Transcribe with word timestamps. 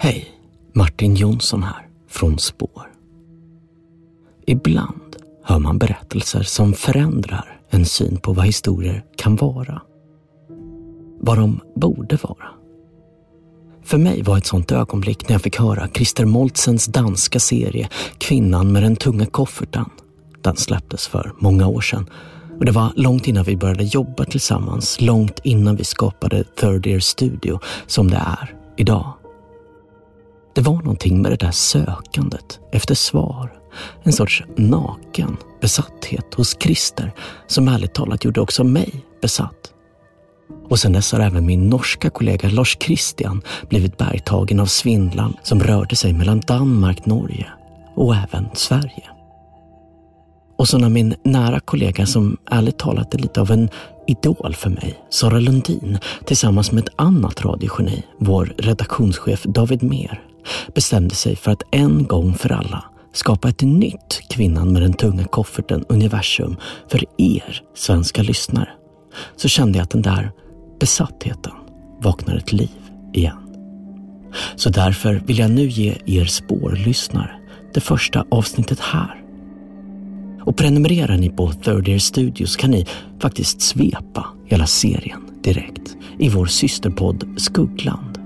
Hej, 0.00 0.28
Martin 0.72 1.14
Jonsson 1.14 1.62
här, 1.62 1.86
från 2.08 2.38
Spår. 2.38 2.92
Ibland 4.46 5.16
hör 5.44 5.58
man 5.58 5.78
berättelser 5.78 6.42
som 6.42 6.72
förändrar 6.72 7.60
en 7.70 7.84
syn 7.84 8.16
på 8.16 8.32
vad 8.32 8.46
historier 8.46 9.04
kan 9.16 9.36
vara. 9.36 9.82
Vad 11.20 11.38
de 11.38 11.60
borde 11.76 12.16
vara. 12.16 12.48
För 13.84 13.98
mig 13.98 14.22
var 14.22 14.38
ett 14.38 14.46
sånt 14.46 14.72
ögonblick 14.72 15.28
när 15.28 15.34
jag 15.34 15.42
fick 15.42 15.58
höra 15.58 15.88
Christer 15.88 16.24
Moltzens 16.24 16.86
danska 16.86 17.40
serie 17.40 17.88
Kvinnan 18.18 18.72
med 18.72 18.82
den 18.82 18.96
tunga 18.96 19.26
kofferten. 19.26 19.90
Den 20.42 20.56
släpptes 20.56 21.06
för 21.06 21.32
många 21.38 21.66
år 21.66 21.80
sedan 21.80 22.10
och 22.58 22.64
det 22.64 22.72
var 22.72 22.92
långt 22.96 23.28
innan 23.28 23.44
vi 23.44 23.56
började 23.56 23.84
jobba 23.84 24.24
tillsammans, 24.24 25.00
långt 25.00 25.40
innan 25.44 25.76
vi 25.76 25.84
skapade 25.84 26.44
Third 26.44 26.86
Ear 26.86 27.00
Studio 27.00 27.60
som 27.86 28.10
det 28.10 28.16
är 28.16 28.54
idag. 28.76 29.17
Det 30.58 30.62
var 30.62 30.74
någonting 30.74 31.22
med 31.22 31.32
det 31.32 31.36
där 31.36 31.50
sökandet 31.50 32.60
efter 32.72 32.94
svar. 32.94 33.52
En 34.02 34.12
sorts 34.12 34.42
naken 34.56 35.36
besatthet 35.60 36.34
hos 36.34 36.56
Christer 36.60 37.12
som 37.46 37.68
ärligt 37.68 37.94
talat 37.94 38.24
gjorde 38.24 38.40
också 38.40 38.64
mig 38.64 39.04
besatt. 39.22 39.72
Och 40.68 40.78
sen 40.78 40.92
dess 40.92 41.12
har 41.12 41.20
även 41.20 41.46
min 41.46 41.68
norska 41.68 42.10
kollega 42.10 42.48
Lars 42.48 42.76
Christian 42.80 43.42
blivit 43.68 43.96
bergtagen 43.96 44.60
av 44.60 44.66
svindlan 44.66 45.36
som 45.42 45.62
rörde 45.62 45.96
sig 45.96 46.12
mellan 46.12 46.40
Danmark, 46.40 47.06
Norge 47.06 47.46
och 47.94 48.16
även 48.16 48.48
Sverige. 48.54 49.04
Och 50.56 50.68
så 50.68 50.78
när 50.78 50.88
min 50.88 51.14
nära 51.24 51.60
kollega 51.60 52.06
som 52.06 52.36
ärligt 52.50 52.78
talat 52.78 53.14
är 53.14 53.18
lite 53.18 53.40
av 53.40 53.50
en 53.50 53.68
idol 54.08 54.54
för 54.54 54.70
mig, 54.70 55.04
Sara 55.10 55.38
Lundin, 55.38 55.98
tillsammans 56.24 56.72
med 56.72 56.84
ett 56.88 56.94
annat 56.96 57.44
radiogeni, 57.44 58.02
vår 58.18 58.54
redaktionschef 58.58 59.42
David 59.42 59.82
Mer, 59.82 60.22
bestämde 60.74 61.14
sig 61.14 61.36
för 61.36 61.50
att 61.50 61.62
en 61.70 62.06
gång 62.06 62.34
för 62.34 62.52
alla 62.52 62.84
skapa 63.12 63.48
ett 63.48 63.62
nytt 63.62 64.20
Kvinnan 64.30 64.72
med 64.72 64.82
den 64.82 64.92
tunga 64.92 65.24
kofferten 65.24 65.84
universum 65.88 66.56
för 66.88 67.04
er 67.18 67.62
svenska 67.74 68.22
lyssnare. 68.22 68.68
Så 69.36 69.48
kände 69.48 69.78
jag 69.78 69.82
att 69.82 69.90
den 69.90 70.02
där 70.02 70.30
besattheten 70.80 71.52
vaknar 72.00 72.36
ett 72.36 72.52
liv 72.52 72.70
igen. 73.12 73.38
Så 74.56 74.70
därför 74.70 75.14
vill 75.14 75.38
jag 75.38 75.50
nu 75.50 75.68
ge 75.68 75.96
er 76.06 76.24
spårlyssnare 76.24 77.30
det 77.74 77.80
första 77.80 78.24
avsnittet 78.30 78.80
här. 78.80 79.27
Och 80.40 80.56
prenumererar 80.56 81.16
ni 81.16 81.30
på 81.30 81.52
Third 81.52 81.88
Ear 81.88 81.98
Studios 81.98 82.56
kan 82.56 82.70
ni 82.70 82.86
faktiskt 83.20 83.60
svepa 83.60 84.26
hela 84.46 84.66
serien 84.66 85.20
direkt 85.42 85.96
i 86.18 86.28
vår 86.28 86.46
systerpodd 86.46 87.24
Skuggland. 87.36 88.18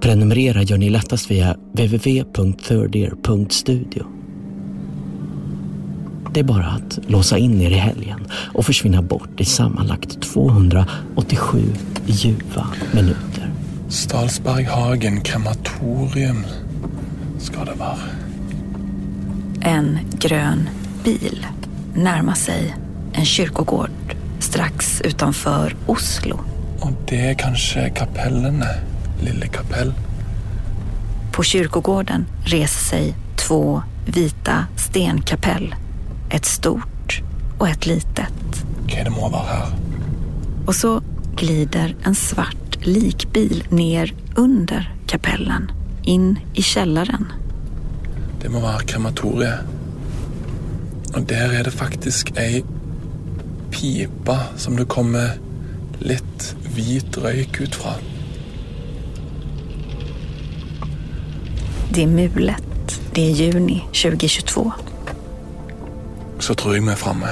Prenumerera 0.00 0.62
gör 0.62 0.78
ni 0.78 0.90
lättast 0.90 1.30
via 1.30 1.56
www.thirdear.studio. 1.72 4.06
Det 6.34 6.40
är 6.40 6.44
bara 6.44 6.66
att 6.66 6.98
låsa 7.06 7.38
in 7.38 7.60
er 7.60 7.70
i 7.70 7.74
helgen 7.74 8.20
och 8.54 8.66
försvinna 8.66 9.02
bort 9.02 9.40
i 9.40 9.44
sammanlagt 9.44 10.22
287 10.22 11.62
ljuva 12.06 12.66
minuter. 12.94 13.50
Stalsberghagen 13.88 15.20
krematorium 15.20 16.44
ska 17.38 17.64
det 17.64 17.74
vara. 17.78 17.98
En 19.60 19.98
grön 20.18 20.68
bil 21.04 21.46
närmar 21.94 22.34
sig 22.34 22.76
en 23.12 23.24
kyrkogård 23.24 23.90
strax 24.38 25.00
utanför 25.00 25.76
Oslo. 25.86 26.40
Och 26.80 26.92
det 27.06 27.30
är 27.30 27.34
kanske 27.34 27.90
kapellene, 27.90 28.66
Lille 29.20 29.46
kapell. 29.46 29.92
På 31.32 31.42
kyrkogården 31.42 32.26
reser 32.44 32.84
sig 32.84 33.14
två 33.36 33.82
vita 34.06 34.66
stenkapell. 34.76 35.74
Ett 36.30 36.44
stort 36.44 37.22
och 37.58 37.68
ett 37.68 37.86
litet. 37.86 38.64
Okej, 38.84 39.04
det 39.04 39.10
må 39.10 39.28
vara 39.28 39.42
här. 39.42 39.66
Och 40.66 40.74
så 40.74 41.02
glider 41.36 41.96
en 42.04 42.14
svart 42.14 42.78
likbil 42.80 43.64
ner 43.68 44.14
under 44.36 44.94
kapellen, 45.06 45.72
in 46.02 46.38
i 46.54 46.62
källaren. 46.62 47.32
Det 48.42 48.48
må 48.48 48.60
vara 48.60 48.78
krematoriet. 48.78 49.60
Och 51.14 51.22
där 51.22 51.52
är 51.52 51.64
det 51.64 51.70
faktiskt 51.70 52.38
ei 52.38 52.64
pipa 53.70 54.38
som 54.56 54.76
det 54.76 54.84
kommer 54.84 55.30
litt 55.98 56.56
hvit 56.74 57.18
røyk 57.18 57.60
ut 57.60 57.74
fra. 57.74 57.92
Det 61.90 62.02
är 62.02 62.06
mulet. 62.06 63.00
Det 63.14 63.22
är 63.22 63.30
juni 63.30 63.84
2022. 63.86 64.72
Så 66.38 66.54
tror 66.54 66.76
jag 66.76 66.88
är 66.88 66.96
framme. 66.96 67.28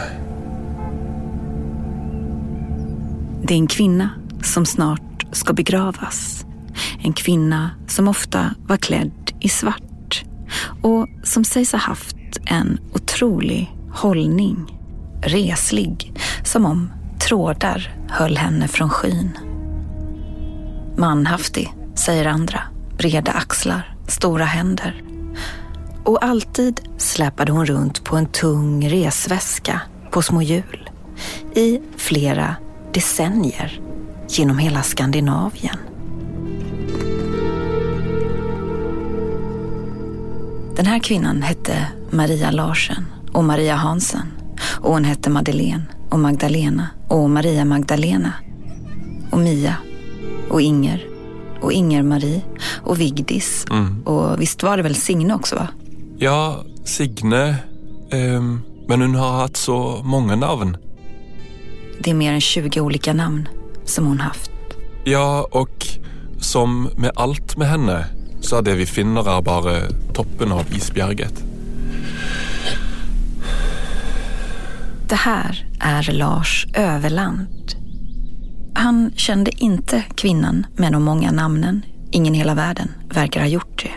Det 3.42 3.54
är 3.54 3.58
en 3.58 3.66
kvinna 3.66 4.10
som 4.42 4.66
snart 4.66 5.26
ska 5.32 5.52
begravas. 5.52 6.44
En 7.02 7.12
kvinna 7.12 7.70
som 7.88 8.08
ofta 8.08 8.54
var 8.66 8.76
klädd 8.76 9.32
i 9.40 9.48
svart 9.48 10.24
och 10.82 11.08
som 11.22 11.44
sägs 11.44 11.72
ha 11.72 11.78
haft 11.78 12.16
en 12.46 12.78
otrolig 12.92 13.76
hållning. 13.92 14.80
Reslig, 15.22 16.12
som 16.44 16.66
om 16.66 16.90
trådar 17.18 17.94
höll 18.08 18.36
henne 18.36 18.68
från 18.68 18.90
skyn. 18.90 19.38
Manhaftig, 20.96 21.74
säger 21.94 22.26
andra. 22.26 22.60
Breda 22.98 23.32
axlar, 23.32 23.96
stora 24.08 24.44
händer. 24.44 25.02
Och 26.04 26.24
alltid 26.24 26.80
släpade 26.96 27.52
hon 27.52 27.66
runt 27.66 28.04
på 28.04 28.16
en 28.16 28.26
tung 28.26 28.88
resväska 28.88 29.80
på 30.10 30.22
små 30.22 30.42
hjul. 30.42 30.90
I 31.54 31.80
flera 31.96 32.56
decennier 32.92 33.80
genom 34.28 34.58
hela 34.58 34.82
Skandinavien. 34.82 35.78
Den 40.76 40.86
här 40.86 40.98
kvinnan 40.98 41.42
hette 41.42 41.86
Maria 42.16 42.50
Larsen 42.50 43.06
och 43.32 43.44
Maria 43.44 43.74
Hansen. 43.74 44.26
Och 44.80 44.92
hon 44.92 45.04
hette 45.04 45.30
Madeleine 45.30 45.82
och 46.10 46.18
Magdalena 46.18 46.88
och 47.08 47.30
Maria 47.30 47.64
Magdalena. 47.64 48.32
Och 49.30 49.38
Mia 49.38 49.74
och 50.48 50.60
Inger 50.60 51.06
och 51.60 51.72
Inger-Marie 51.72 52.40
och 52.82 53.00
Vigdis. 53.00 53.66
Och 54.04 54.40
visst 54.40 54.62
var 54.62 54.76
det 54.76 54.82
väl 54.82 54.94
Signe 54.94 55.34
också 55.34 55.54
va? 55.56 55.68
Ja, 56.18 56.64
Signe. 56.84 57.56
ehm, 58.10 58.60
men 58.88 59.00
hon 59.00 59.14
har 59.14 59.30
haft 59.32 59.56
så 59.56 60.00
många 60.04 60.36
namn. 60.36 60.76
Det 62.00 62.10
är 62.10 62.14
mer 62.14 62.32
än 62.32 62.40
20 62.40 62.80
olika 62.80 63.12
namn 63.12 63.48
som 63.84 64.06
hon 64.06 64.20
haft. 64.20 64.50
Ja, 65.04 65.48
och 65.50 65.86
som 66.40 66.88
med 66.96 67.10
allt 67.16 67.56
med 67.56 67.68
henne 67.68 68.04
så 68.40 68.56
är 68.56 68.62
det 68.62 68.74
vi 68.74 68.86
finner 68.86 69.38
är 69.38 69.42
bara 69.42 69.80
toppen 70.12 70.52
av 70.52 70.64
isbjerget. 70.76 71.44
Det 75.08 75.14
här 75.14 75.66
är 75.80 76.12
Lars 76.12 76.66
Överland. 76.74 77.74
han 78.74 79.12
kände 79.16 79.50
inte 79.56 80.04
kvinnan 80.14 80.66
med 80.76 80.92
de 80.92 81.02
många 81.04 81.32
namnen. 81.32 81.82
Ingen 82.10 82.34
i 82.34 82.38
hela 82.38 82.54
världen 82.54 82.88
verkar 83.14 83.40
ha 83.40 83.46
gjort 83.46 83.82
det. 83.82 83.92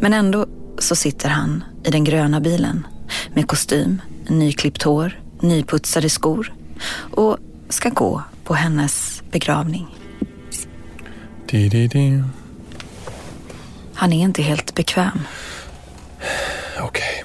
Men 0.00 0.12
ändå 0.12 0.46
så 0.78 0.96
sitter 0.96 1.28
han 1.28 1.64
i 1.84 1.90
den 1.90 2.04
gröna 2.04 2.40
bilen 2.40 2.86
med 3.34 3.46
kostym, 3.46 4.02
nyklippt 4.28 4.82
hår, 4.82 5.20
nyputsade 5.40 6.08
skor 6.08 6.52
och 6.96 7.38
ska 7.68 7.88
gå 7.88 8.22
på 8.44 8.54
hennes 8.54 9.22
begravning. 9.30 9.86
Di, 11.50 11.68
di, 11.68 11.88
di. 11.88 12.22
Han 13.94 14.12
är 14.12 14.22
inte 14.22 14.42
helt 14.42 14.74
bekväm. 14.74 15.20
Okej. 16.80 17.24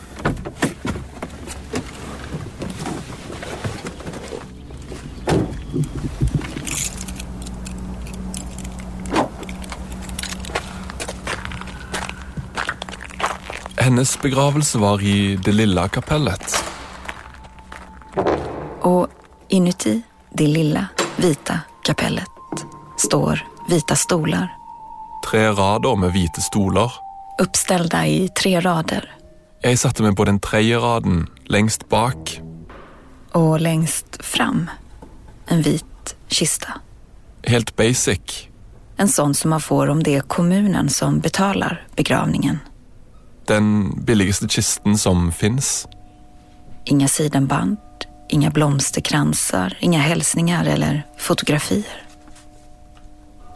Hennes 13.87 14.21
begravelse 14.21 14.77
var 14.77 15.01
i 15.01 15.35
det 15.35 15.51
lilla 15.51 15.87
kapellet. 15.87 16.63
Och 18.81 19.07
inuti 19.47 20.01
det 20.33 20.47
lilla 20.47 20.87
vita 21.15 21.59
kapellet 21.83 22.27
står 22.97 23.47
vita 23.69 23.95
stolar 23.95 24.55
Tre 25.31 25.47
rader 25.47 25.95
med 25.95 26.11
hvite 26.11 26.41
stoler. 26.41 26.91
uppställda 27.41 28.07
i 28.07 28.29
tre 28.41 28.59
rader. 28.59 29.11
Jeg 29.63 29.79
satte 29.79 30.03
meg 30.03 30.17
på 30.17 30.25
den 30.25 30.39
tredje 30.39 30.77
raden, 30.77 31.27
lengst 31.45 31.89
bak. 31.89 32.41
Och 33.31 33.61
längst 33.61 34.25
fram 34.25 34.69
en 35.45 35.61
vit 35.61 36.15
kista. 36.27 36.67
Helt 37.43 37.75
basic. 37.75 38.47
En 38.97 39.07
sån 39.07 39.33
som 39.33 39.49
man 39.49 39.61
får 39.61 39.87
om 39.87 40.03
det 40.03 40.15
är 40.15 40.21
kommunen 40.21 40.89
som 40.89 41.19
betalar 41.19 41.87
begravningen. 41.95 42.59
Den 43.47 43.95
billigste 44.05 44.47
kisten 44.47 44.97
som 44.97 45.31
fins. 45.31 45.87
Inga 46.83 47.07
sidenband, 47.07 47.77
inga 48.27 48.49
blomsterkransar, 48.49 49.77
inga 49.79 49.99
hälsningar 49.99 50.65
eller 50.65 51.03
fotografier. 51.17 52.03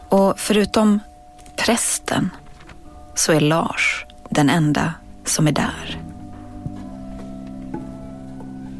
Och 0.08 0.34
förutom 0.36 1.00
prästen 1.56 2.30
så 3.14 3.32
är 3.32 3.40
Lars 3.40 4.06
den 4.30 4.50
enda 4.50 4.94
som 5.24 5.46
är 5.46 5.52
där. 5.52 5.98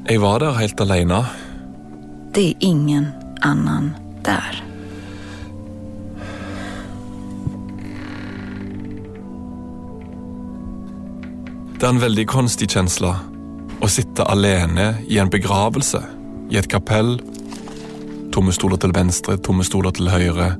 Jeg 0.08 0.18
var 0.18 0.40
der 0.40 0.52
helt 0.52 0.80
alene. 0.80 1.26
Det 2.32 2.48
är 2.48 2.54
ingen 2.58 3.06
annan 3.40 3.96
där. 4.22 4.71
Det 11.82 11.88
er 11.88 11.96
en 11.96 11.98
veldig 11.98 12.22
konstig 12.30 12.68
kjensle 12.70 13.08
å 13.82 13.88
sitte 13.90 14.22
alene 14.30 15.00
i 15.10 15.16
en 15.18 15.30
begravelse, 15.34 15.98
i 16.54 16.60
et 16.60 16.68
kapell. 16.70 17.16
Tomme 18.30 18.54
stoler 18.54 18.78
til 18.78 18.94
venstre, 18.94 19.34
tomme 19.42 19.66
stoler 19.66 19.90
til 19.90 20.12
høyre. 20.12 20.52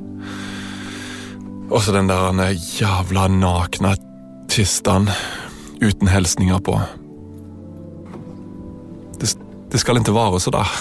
Og 1.70 1.78
så 1.78 1.94
den 1.94 2.10
der 2.10 2.42
jævla 2.50 3.28
nakne 3.36 3.94
kisten 4.50 5.06
uten 5.78 6.10
hilsninger 6.10 6.58
på. 6.58 6.74
Det, 9.22 9.30
det 9.70 9.78
skal 9.86 10.02
ikke 10.02 10.18
være 10.18 10.42
så 10.42 10.56
der. 10.58 10.76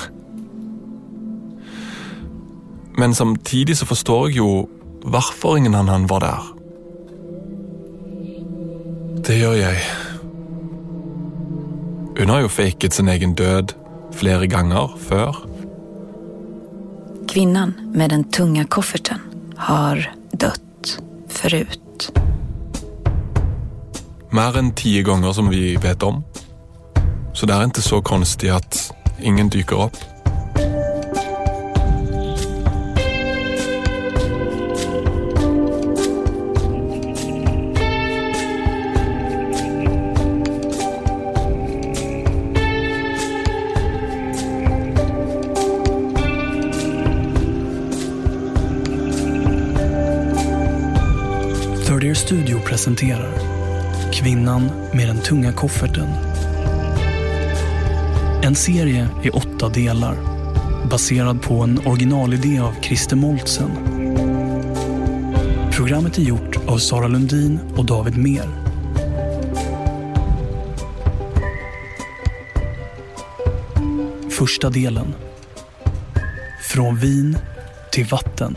Men 2.97 3.13
samtidig 3.13 3.77
så 3.77 3.85
forstår 3.85 4.31
jeg 4.31 4.41
jo 4.41 4.51
hvorfor 5.05 5.61
ingen 5.61 5.77
annen 5.77 6.09
var 6.09 6.25
der. 6.25 6.53
Det 9.21 9.37
gjør 9.37 9.61
jeg. 9.67 10.09
Hun 12.21 12.29
har 12.29 12.43
jo 12.43 12.49
faket 12.53 12.93
sin 12.93 13.07
egen 13.09 13.31
død 13.33 13.71
flere 14.13 14.45
ganger 14.47 14.91
før. 15.09 15.39
Kvinnan 17.27 17.73
med 17.97 18.09
den 18.09 18.23
tunga 18.29 18.63
kofferten 18.63 19.23
har 19.57 20.03
dött 20.41 20.99
förut. 21.29 22.11
Mer 24.29 24.59
enn 24.61 24.69
ti 24.77 24.93
ganger 25.01 25.33
som 25.33 25.49
vi 25.49 25.73
vet 25.81 26.05
om. 26.05 26.21
Så 27.33 27.49
det 27.49 27.57
er 27.57 27.65
ikke 27.71 27.87
så 27.89 28.03
konstig 28.05 28.53
at 28.53 28.83
ingen 29.17 29.49
dyker 29.49 29.87
opp. 29.87 29.97
Presenterar 52.71 53.33
Kvinnan 54.13 54.71
med 54.93 55.07
den 55.07 55.19
tunga 55.19 55.53
kofferten. 55.53 56.07
En 58.43 58.55
serie 58.55 59.07
i 59.23 59.29
åtta 59.29 59.69
delar 59.69 60.17
baserad 60.89 61.41
på 61.41 61.53
en 61.53 61.87
originalidé 61.87 62.59
av 62.59 62.73
Christer 62.81 63.15
Moltsen. 63.15 63.71
Programmet 65.71 66.17
är 66.17 66.21
gjort 66.21 66.67
av 66.67 66.77
Sara 66.77 67.07
Lundin 67.07 67.59
och 67.75 67.85
David 67.85 68.17
Mer. 68.17 68.49
Första 74.29 74.69
delen. 74.69 75.13
Från 76.61 76.97
vin 76.97 77.37
till 77.91 78.05
vatten. 78.05 78.55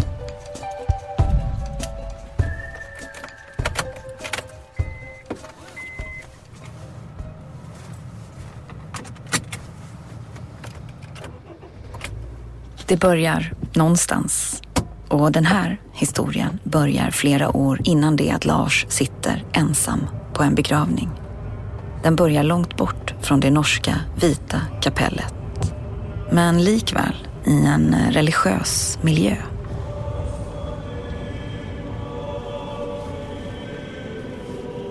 Det 12.95 12.99
börjar 12.99 13.53
någonstans. 13.73 14.63
Och 15.09 15.33
den 15.33 15.45
här 15.45 15.81
historien 15.93 16.59
börjar 16.65 17.11
flera 17.11 17.57
år 17.57 17.81
innan 17.85 18.17
det 18.17 18.31
att 18.31 18.45
Lars 18.45 18.87
sitter 18.89 19.45
ensam 19.53 20.07
på 20.35 20.43
en 20.43 20.55
begravning. 20.55 21.11
Den 22.03 22.17
börjar 22.17 22.43
långt 22.43 22.77
bort 22.77 23.15
från 23.21 23.41
det 23.41 23.51
norska 23.51 23.95
vita 24.17 24.61
kapellet. 24.81 25.35
Men 26.31 26.65
likväl 26.65 27.15
i 27.45 27.67
en 27.67 27.97
religiös 28.11 28.99
miljö. 29.03 29.37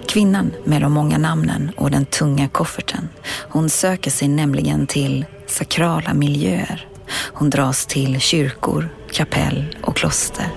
Kvinnan 0.08 0.52
med 0.66 0.82
de 0.82 0.94
många 0.94 1.18
namnen 1.18 1.72
och 1.78 1.92
den 1.92 2.06
tunga 2.06 2.48
kofferten. 2.50 3.10
Hon 3.50 3.70
söker 3.70 4.12
sig 4.12 4.28
nämligen 4.28 4.88
till 4.88 5.26
sakrala 5.48 6.14
miljöer. 6.14 6.93
Hon 7.34 7.50
dras 7.50 7.86
till 7.86 8.20
kyrkor, 8.20 8.90
kapell 9.12 9.78
och 9.82 9.96
kloster. 9.96 10.48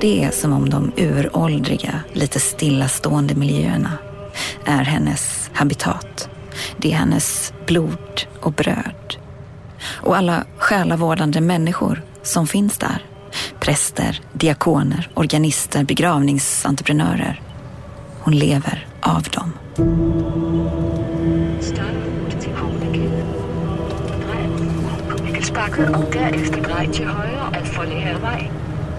Det 0.00 0.24
är 0.24 0.30
som 0.30 0.52
om 0.52 0.70
de 0.70 0.92
uråldriga, 0.96 2.00
lite 2.12 2.40
stillastående 2.40 3.34
miljöerna 3.34 3.92
är 4.64 4.82
hennes 4.84 5.50
habitat. 5.54 6.28
Det 6.76 6.92
är 6.92 6.96
hennes 6.96 7.52
blod 7.66 8.26
och 8.40 8.52
bröd. 8.52 9.16
Och 9.86 10.16
alla 10.16 10.44
själavårdande 10.58 11.40
människor 11.40 12.02
som 12.22 12.46
finns 12.46 12.78
där. 12.78 13.04
Präster, 13.60 14.20
diakoner, 14.32 15.10
organister, 15.14 15.84
begravningsentreprenörer. 15.84 17.40
Hon 18.20 18.38
lever 18.38 18.86
av 19.00 19.22
dem. 19.22 19.52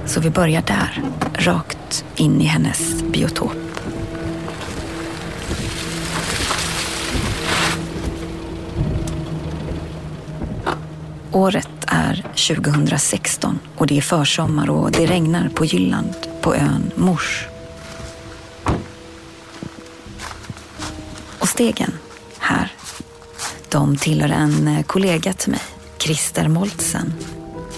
Så 0.05 0.19
vi 0.21 0.29
börjar 0.29 0.61
där, 0.61 1.01
rakt 1.33 2.05
in 2.15 2.41
i 2.41 2.45
hennes 2.45 3.03
biotop. 3.03 3.51
Året 11.31 11.69
är 11.87 12.15
2016 12.57 13.59
och 13.75 13.87
det 13.87 13.97
är 13.97 14.01
försommar 14.01 14.69
och 14.69 14.91
det 14.91 15.05
regnar 15.05 15.49
på 15.49 15.65
Jylland, 15.65 16.13
på 16.41 16.55
ön 16.55 16.91
Mors. 16.95 17.45
Och 21.39 21.47
stegen 21.47 21.91
här, 22.39 22.71
De 23.69 23.97
tillhör 23.97 24.29
en 24.29 24.83
kollega 24.83 25.33
till 25.33 25.51
mig, 25.51 25.61
Christer 26.05 26.47
Moltsen, 26.47 27.13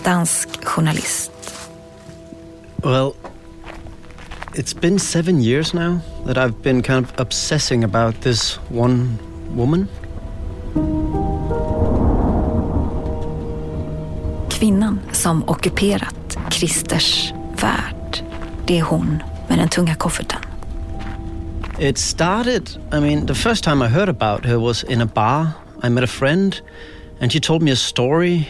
dansk 0.04 0.50
journalist. 0.76 1.32
Well, 2.84 3.14
it's 4.54 4.74
been 4.74 5.00
seven 5.00 5.40
years 5.40 5.74
now 5.74 6.02
that 6.26 6.38
I've 6.38 6.62
been 6.62 6.82
kind 6.82 7.06
of 7.06 7.14
obsessing 7.20 7.86
about 7.86 8.22
this 8.22 8.60
one 8.70 9.18
woman. 9.56 9.88
Kvinnan 14.50 15.00
som 15.12 15.44
ockuperat 15.48 16.38
Christers 16.50 17.34
värld, 17.62 18.24
det 18.66 18.80
är 18.80 18.84
hon 18.84 19.24
med 19.48 19.58
den 19.58 19.70
tunga 19.70 19.96
kofferten. 19.96 20.40
It 21.80 21.98
started, 21.98 22.70
I 22.92 23.00
mean, 23.00 23.26
the 23.26 23.36
first 23.36 23.64
time 23.64 23.86
I 23.86 23.88
heard 23.88 24.10
about 24.10 24.46
her 24.46 24.58
was 24.58 24.84
in 24.84 25.02
a 25.02 25.06
bar. 25.06 25.48
I 25.84 25.90
met 25.90 26.04
a 26.04 26.08
friend 26.08 26.62
and 27.22 27.32
she 27.32 27.40
told 27.40 27.62
me 27.62 27.72
a 27.72 27.76
story 27.76 28.48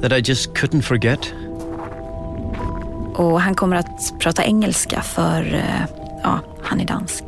that 0.00 0.12
I 0.12 0.20
just 0.20 0.54
couldn't 0.54 0.82
forget. 0.82 1.34
Och 3.14 3.40
han 3.40 3.54
kommer 3.54 3.76
att 3.76 4.18
prata 4.18 4.44
engelska 4.44 5.02
för, 5.02 5.54
eh, 5.54 5.84
ja, 6.22 6.40
han 6.62 6.80
är 6.80 6.84
dansk. 6.84 7.24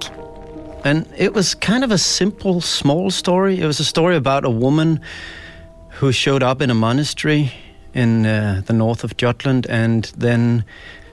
And 0.85 1.07
it 1.17 1.35
was 1.35 1.55
kind 1.55 1.85
of 1.85 1.91
a 1.93 1.99
simple, 1.99 2.61
small 2.61 3.11
story. 3.11 3.61
It 3.61 3.67
was 3.67 3.81
a 3.81 3.85
story 3.85 4.17
about 4.17 4.45
a 4.45 4.51
woman 4.51 5.01
who 6.01 6.13
showed 6.13 6.43
up 6.43 6.61
in 6.63 6.71
a 6.71 6.75
monastery 6.75 7.53
in 7.93 8.27
uh, 8.27 8.63
the 8.67 8.73
north 8.73 9.05
of 9.05 9.17
Jutland 9.17 9.67
and 9.67 10.05
then 10.19 10.65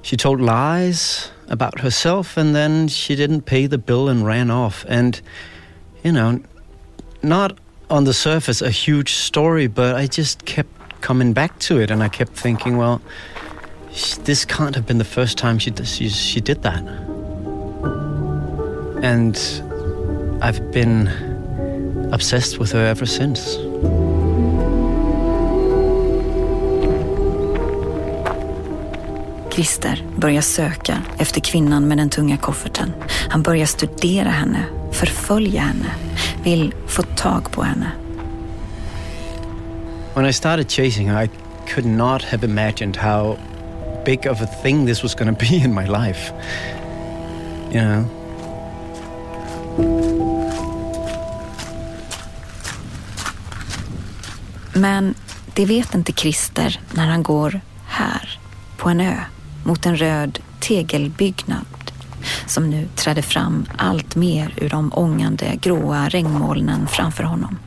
she 0.01 0.17
told 0.17 0.41
lies 0.41 1.31
about 1.49 1.81
herself 1.81 2.37
and 2.37 2.55
then 2.55 2.87
she 2.87 3.15
didn't 3.15 3.41
pay 3.41 3.67
the 3.67 3.77
bill 3.77 4.09
and 4.09 4.25
ran 4.25 4.49
off. 4.49 4.85
And, 4.87 5.21
you 6.03 6.11
know, 6.11 6.39
not 7.21 7.57
on 7.89 8.03
the 8.03 8.13
surface 8.13 8.61
a 8.61 8.69
huge 8.69 9.13
story, 9.13 9.67
but 9.67 9.95
I 9.95 10.07
just 10.07 10.45
kept 10.45 10.69
coming 11.01 11.33
back 11.33 11.57
to 11.59 11.79
it 11.79 11.91
and 11.91 12.03
I 12.03 12.09
kept 12.09 12.33
thinking, 12.33 12.77
well, 12.77 13.01
this 14.23 14.45
can't 14.45 14.75
have 14.75 14.85
been 14.85 14.97
the 14.97 15.03
first 15.03 15.37
time 15.37 15.59
she, 15.59 15.73
she, 15.83 16.09
she 16.09 16.41
did 16.41 16.61
that. 16.63 16.83
And 19.01 19.37
I've 20.41 20.71
been 20.71 21.07
obsessed 22.11 22.59
with 22.59 22.71
her 22.73 22.85
ever 22.85 23.05
since. 23.05 23.57
Christer 29.59 30.05
börjar 30.17 30.41
söka 30.41 31.01
efter 31.17 31.41
kvinnan 31.41 31.87
med 31.87 31.97
den 31.97 32.09
tunga 32.09 32.37
kofferten. 32.37 32.93
Han 33.29 33.41
börjar 33.41 33.65
studera 33.65 34.29
henne, 34.29 34.63
förfölja 34.91 35.61
henne, 35.61 35.91
vill 36.43 36.73
få 36.87 37.01
tag 37.01 37.51
på 37.51 37.63
henne. 37.63 37.91
When 40.13 40.25
I 40.25 40.33
started 40.33 40.71
chasing 40.71 41.09
her, 41.09 41.23
I 41.23 41.29
could 41.73 41.85
not 41.85 42.23
have 42.23 42.47
imagined 42.47 42.97
how 42.97 43.37
big 44.05 44.27
of 44.31 44.41
a 44.41 44.47
thing 44.63 44.85
this 44.85 45.03
was 45.03 45.15
going 45.15 45.35
to 45.35 45.39
be 45.39 45.55
in 45.55 45.75
my 45.75 45.87
life. 45.87 46.31
You 47.73 47.81
know? 47.81 48.05
Men 54.73 55.15
det 55.53 55.65
vet 55.65 55.95
inte 55.95 56.13
Christer 56.13 56.79
när 56.91 57.07
han 57.07 57.23
går 57.23 57.61
här, 57.87 58.39
på 58.77 58.89
en 58.89 59.01
ö, 59.01 59.15
mot 59.63 59.85
en 59.85 59.97
röd 59.97 60.39
tegelbyggnad 60.59 61.65
som 62.45 62.69
nu 62.69 62.87
träder 62.95 63.21
fram 63.21 63.65
allt 63.77 64.15
mer 64.15 64.53
ur 64.57 64.69
de 64.69 64.91
ångande 64.95 65.57
gråa 65.61 66.09
regnmolnen 66.09 66.87
framför 66.87 67.23
honom. 67.23 67.57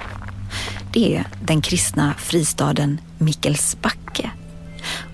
Det 0.93 1.17
är 1.17 1.27
den 1.45 1.61
kristna 1.61 2.15
fristaden 2.19 3.01
Mikkelsbacke. 3.19 4.31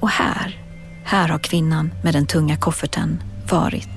Och 0.00 0.10
här, 0.10 0.58
här 1.04 1.28
har 1.28 1.38
kvinnan 1.38 1.90
med 2.02 2.14
den 2.14 2.26
tunga 2.26 2.56
kofferten 2.56 3.22
varit. 3.50 3.88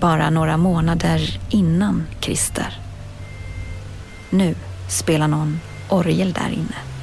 Bara 0.00 0.30
några 0.30 0.56
månader 0.56 1.40
innan 1.50 2.02
Christer. 2.20 2.78
Nu 4.30 4.54
spelar 4.88 5.28
någon 5.28 5.60
orgel 5.88 6.32
där 6.32 6.50
inne. 6.50 6.93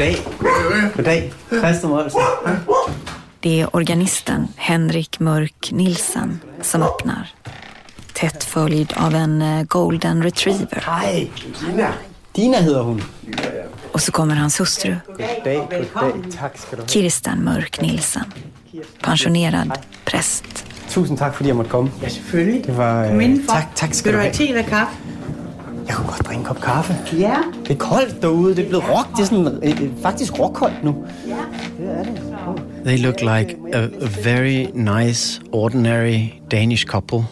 Goddag. 0.00 0.16
Goddag. 0.96 1.32
Christer 1.48 1.88
Molsen. 1.88 2.20
Det 3.40 3.60
är 3.60 3.76
organisten 3.76 4.48
Henrik 4.56 5.20
Mörk 5.20 5.70
Nilsen 5.72 6.40
som 6.62 6.82
öppnar. 6.82 7.28
Tätt 8.12 8.44
följd 8.44 8.92
av 8.96 9.14
en 9.14 9.42
eh, 9.42 9.62
golden 9.62 10.22
retriever. 10.22 10.84
Hej, 10.86 11.30
Dina. 11.60 11.88
Dina 12.32 12.58
heter 12.58 12.80
hon. 12.82 13.02
Och 13.92 14.00
så 14.02 14.12
kommer 14.12 14.36
hans 14.36 14.60
hustru. 14.60 14.96
Tack 16.38 16.58
ska 16.58 16.76
du 16.76 16.82
ha. 16.82 16.88
Kirsten 16.88 17.44
Mörk 17.44 17.80
Nilsen. 17.80 18.32
Pensionerad 19.00 19.78
präst. 20.04 20.66
Tusind 20.88 21.18
tak, 21.18 21.34
fordi 21.34 21.48
jeg 21.48 21.56
måtte 21.56 21.70
komme. 21.70 21.90
Ja, 22.02 22.08
selvfølgelig. 22.08 22.66
Det 22.66 22.72
var... 22.76 23.08
Kom 23.08 23.20
indenfor. 23.20 23.54
Tak, 23.54 23.74
tak 23.74 23.94
skal 23.94 24.12
Vil 24.12 24.18
du 24.18 24.18
du 24.18 24.22
have 24.22 24.36
have. 24.36 24.46
te 24.46 24.48
eller 24.48 24.62
kaffe? 24.62 24.96
Jeg 25.90 25.96
kunne 25.96 26.08
godt 26.08 26.26
drikke 26.26 26.38
en 26.38 26.44
kop 26.44 26.60
kaffe. 26.60 26.96
Ja. 27.18 27.36
Det 27.62 27.70
er 27.70 27.78
koldt 27.78 28.22
derude. 28.22 28.56
Det 28.56 28.64
er 28.64 28.68
blevet 28.68 28.84
rock. 28.88 29.10
Det 29.16 29.22
er 29.22 29.24
sådan, 29.24 29.46
øh, 29.46 29.82
øh, 29.82 29.90
faktisk 30.02 30.38
råkoldt 30.38 30.84
nu. 30.84 30.94
They 32.84 33.02
look 33.02 33.20
like 33.20 33.56
a, 33.72 33.82
a 33.82 34.08
very 34.24 34.66
nice, 34.74 35.40
ordinary 35.52 36.18
Danish 36.50 36.86
couple. 36.86 37.24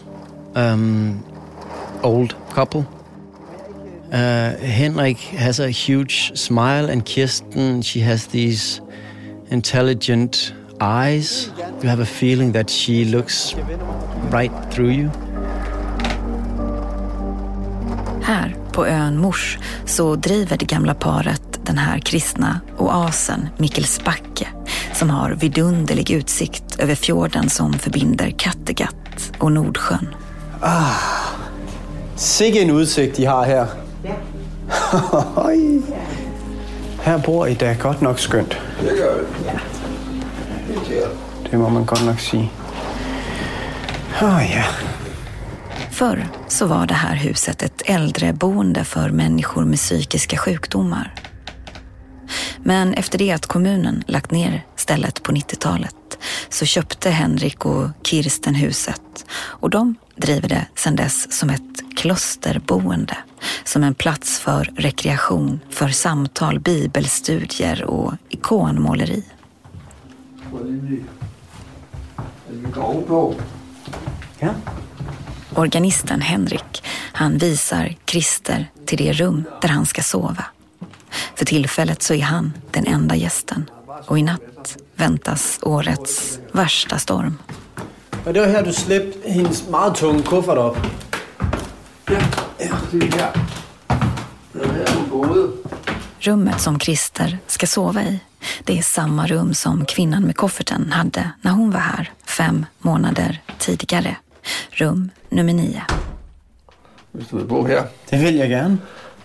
Um, 0.55 1.19
old 2.03 2.29
couple. 2.51 2.85
Uh, 4.13 4.17
Henrik 4.61 5.17
has 5.17 5.59
a 5.59 5.67
huge 5.67 6.31
smile, 6.35 6.91
and 6.91 7.01
Kirsten, 7.01 7.83
she 7.83 8.03
has 8.03 8.27
these 8.27 8.81
intelligent 9.51 10.55
eyes. 10.81 11.53
You 11.83 11.89
have 11.89 12.01
a 12.01 12.05
feeling 12.05 12.53
that 12.53 12.69
she 12.69 13.05
looks 13.05 13.55
right 14.31 14.51
through 14.71 14.91
you. 14.91 15.28
Här 18.29 18.55
på 18.71 18.85
ön 18.85 19.17
Mors 19.17 19.57
så 19.85 20.15
driver 20.15 20.57
det 20.57 20.65
gamla 20.65 20.93
paret 20.93 21.59
den 21.63 21.77
här 21.77 21.99
kristna 21.99 22.59
oasen 22.77 23.49
Mikkelsbacke 23.57 24.47
som 24.93 25.09
har 25.09 25.31
vidunderlig 25.31 26.11
utsikt 26.11 26.79
över 26.79 26.95
fjorden 26.95 27.49
som 27.49 27.73
förbinder 27.73 28.29
Kattegatt 28.37 29.31
och 29.37 29.51
Nordsjön. 29.51 30.15
Sikke 32.15 32.61
en 32.61 32.69
udsigt, 32.69 33.15
de 33.17 33.25
har 33.25 33.45
her. 33.45 33.67
Oj. 35.35 35.81
her 37.01 37.17
bor 37.17 37.47
I 37.47 37.53
da 37.53 37.73
godt 37.73 38.01
nok 38.01 38.19
skønt. 38.19 38.55
Det 38.81 38.97
gør 38.97 39.25
Det 41.51 41.57
må 41.57 41.69
man 41.69 41.85
godt 41.85 42.05
nok 42.05 42.19
sige. 42.19 42.51
Åh 44.21 44.51
ja. 44.51 44.63
Förr 45.99 46.27
så 46.47 46.65
var 46.65 46.87
det 46.87 46.93
här 46.93 47.15
huset 47.15 47.61
ett 47.61 47.81
äldreboende 47.85 48.83
för 48.83 49.09
människor 49.09 49.65
med 49.65 49.77
psykiska 49.77 50.37
sjukdomar. 50.37 51.15
Men 52.63 52.93
efter 52.93 53.17
det 53.17 53.31
att 53.31 53.45
kommunen 53.45 54.03
lagt 54.07 54.31
ner 54.31 54.65
stället 54.75 55.23
på 55.23 55.31
90-talet 55.31 56.17
så 56.49 56.65
köpte 56.65 57.09
Henrik 57.09 57.65
och 57.65 57.89
Kirsten 58.03 58.55
huset 58.55 59.25
och 59.31 59.69
de 59.69 59.95
driver 60.15 60.49
det 60.49 60.67
sedan 60.75 60.95
dess 60.95 61.39
som 61.39 61.49
ett 61.49 61.95
klosterboende. 61.97 63.17
Som 63.63 63.83
en 63.83 63.95
plats 63.95 64.39
för 64.39 64.71
rekreation, 64.75 65.59
för 65.69 65.87
samtal, 65.87 66.59
bibelstudier 66.59 67.83
och 67.83 68.13
ikonmåleri. 68.29 69.23
Ja. 74.39 74.53
Organisten 75.55 76.21
Henrik, 76.21 76.83
han 77.11 77.37
visar 77.37 77.95
Christer 78.05 78.71
till 78.85 78.97
det 78.97 79.13
rum 79.13 79.43
där 79.61 79.69
han 79.69 79.85
ska 79.85 80.01
sova. 80.03 80.45
För 81.35 81.45
tillfället 81.45 82.03
så 82.03 82.13
är 82.13 82.23
han 82.23 82.53
den 82.71 82.85
enda 82.85 83.15
gästen 83.15 83.69
och 84.05 84.19
i 84.19 84.23
natt 84.23 84.77
väntas 84.95 85.59
årets 85.61 86.39
värsta 86.51 86.99
storm. 86.99 87.37
Og 88.25 88.33
det 88.33 88.39
var 88.39 88.47
her, 88.47 88.63
du 88.63 88.73
slæbte 88.73 89.29
hendes 89.29 89.67
meget 89.69 89.95
tunge 89.95 90.23
kuffert 90.23 90.57
op. 90.57 90.77
Rummet 96.19 96.61
som 96.61 96.79
Christer 96.79 97.37
ska 97.47 97.67
sova 97.67 98.03
i, 98.03 98.19
det 98.63 98.77
är 98.77 98.81
samma 98.81 99.27
rum 99.27 99.53
som 99.53 99.85
kvinnan 99.85 100.23
med 100.23 100.37
kofferten 100.37 100.91
hade 100.91 101.31
när 101.41 101.51
hon 101.51 101.71
var 101.71 101.79
här 101.79 102.11
fem 102.25 102.65
månader 102.79 103.41
tidigare. 103.59 104.15
Rum 104.71 105.09
nummer 105.31 105.53
nio. 105.53 105.81
Hvis 107.11 107.27
du 107.27 107.37
vil 107.37 107.45
bo 107.45 107.65
her. 107.65 107.83
Det 108.09 108.21
vil 108.21 108.35
jeg 108.35 108.49
gerne. 108.49 108.79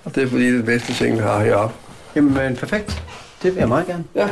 Og 0.04 0.14
det 0.14 0.23
er 0.23 0.28
fordi, 0.28 0.50
det 0.50 0.61
er 0.61 0.64
bedste 0.64 0.94
seng, 0.94 1.16
vi 1.16 1.23
har 1.23 1.44
heroppe. 1.44 1.75
Jamen, 2.16 2.56
perfekt. 2.56 3.02
Det 3.42 3.54
vil 3.54 3.61
jeg 3.61 3.68
meget 3.68 3.87
gerne. 3.87 4.04
Ja. 4.14 4.28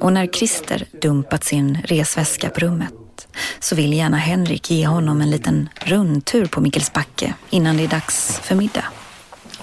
Och 0.00 0.12
när 0.12 0.26
Christer 0.26 0.84
dumpat 1.02 1.44
sin 1.44 1.78
resväska 1.84 2.50
på 2.50 2.60
rummet 2.60 3.28
så 3.60 3.74
vill 3.74 3.92
gärna 3.92 4.16
Henrik 4.16 4.70
ge 4.70 4.86
honom 4.86 5.20
en 5.20 5.30
liten 5.30 5.68
rundtur 5.80 6.46
på 6.46 6.60
Mikkelsbacke 6.60 7.34
innan 7.50 7.76
det 7.76 7.84
är 7.84 7.88
dags 7.88 8.40
för 8.42 8.54
middag. 8.54 8.84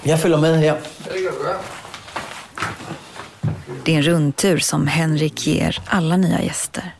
Jag 0.02 0.20
följer 0.20 0.38
med 0.38 0.58
här. 0.58 0.80
Det 3.84 3.92
är 3.92 3.96
en 3.96 4.02
rundtur 4.02 4.58
som 4.58 4.86
Henrik 4.86 5.46
ger 5.46 5.82
alla 5.86 6.16
nya 6.16 6.42
gäster. 6.42 6.94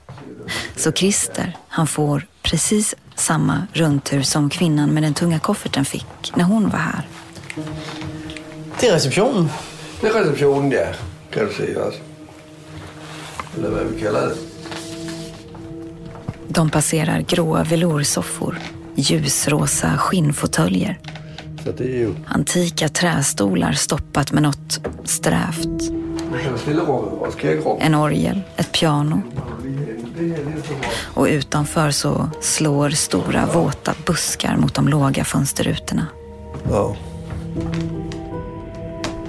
Så 0.76 0.92
Christer, 0.92 1.56
han 1.68 1.86
får 1.86 2.26
precis 2.44 2.94
samma 3.14 3.66
rundtur 3.72 4.22
som 4.22 4.50
kvinnan 4.50 4.90
med 4.90 5.02
den 5.02 5.14
tunga 5.14 5.38
kofferten 5.38 5.84
fick 5.84 6.32
när 6.34 6.44
hon 6.44 6.68
var 6.68 6.78
här. 6.78 7.08
Till 8.78 8.90
receptionen. 8.90 9.48
Det 10.00 10.06
är 10.06 10.12
receptionen, 10.12 10.70
ja. 10.70 10.86
Kan 11.30 11.46
du 11.46 11.52
se 11.52 11.76
också. 11.76 12.00
Eller 13.56 13.70
vad 13.70 13.86
vi 13.86 14.00
kallar 14.00 14.26
det. 14.26 14.34
De 16.48 16.70
passerar 16.70 17.20
gråa 17.20 17.64
veloursoffor, 17.64 18.58
ljusrosa 18.94 19.98
skinnfåtöljer, 19.98 20.98
ju... 21.78 22.14
antika 22.26 22.88
trästolar 22.88 23.72
stoppat 23.72 24.32
med 24.32 24.42
något 24.42 24.80
strävt, 25.04 25.90
en 27.80 27.94
orgel, 27.94 28.42
ett 28.56 28.72
piano 28.72 29.22
Det 30.18 30.24
det 30.24 30.62
och 31.14 31.24
utanför 31.24 31.90
så 31.90 32.30
slår 32.40 32.90
stora 32.90 33.46
våta 33.46 33.94
buskar 34.06 34.56
mot 34.56 34.74
de 34.74 34.88
låga 34.88 35.24
fönsterrutorna. 35.24 36.06
Ja. 36.70 36.96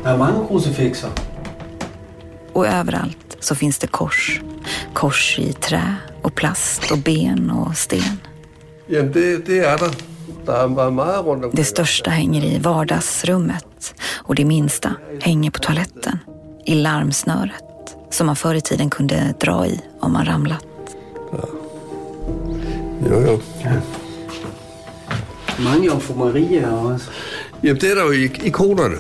Der 0.04 0.14
er 0.14 0.18
mange 0.18 0.48
krucifixer. 0.48 1.10
Och 2.54 2.68
överallt 2.68 3.38
så 3.40 3.56
finns 3.56 3.78
det 3.78 3.88
kors. 3.88 4.42
Kors 4.94 5.40
i 5.40 5.54
trä 5.54 5.96
och 6.22 6.36
plast 6.36 6.92
och 6.92 6.98
ben 6.98 7.52
och 7.52 7.78
sten. 7.78 8.20
Jamen, 8.88 9.12
det, 9.12 9.46
det 9.46 9.60
rundt 11.24 11.46
omkring. 11.46 11.52
Det 11.52 11.64
största 11.64 12.10
hänger 12.10 12.44
i 12.44 12.60
vardagsrummet 12.60 13.94
och 14.14 14.36
det 14.36 14.46
minsta 14.46 14.92
hänger 15.22 15.52
på 15.52 15.60
toaletten. 15.60 16.20
I 16.66 16.76
larmsnöret 16.76 17.96
som 18.10 18.28
man 18.28 18.36
förr 18.36 18.56
i 18.56 18.62
tiden 18.62 18.90
kunde 18.90 19.34
dra 19.40 19.68
i 19.68 19.82
om 20.00 20.14
man 20.14 20.26
ramlat. 20.26 20.66
Jo, 23.10 23.22
jo. 23.28 23.40
Mange 25.58 25.86
Jomfru 25.88 26.14
Maria 26.16 26.72
også. 26.72 27.10
Jamen, 27.64 27.82
det 27.82 27.92
er 27.92 27.96
der 27.96 28.04
jo 28.06 28.12
i 28.12 28.32
ikonerne. 28.44 28.98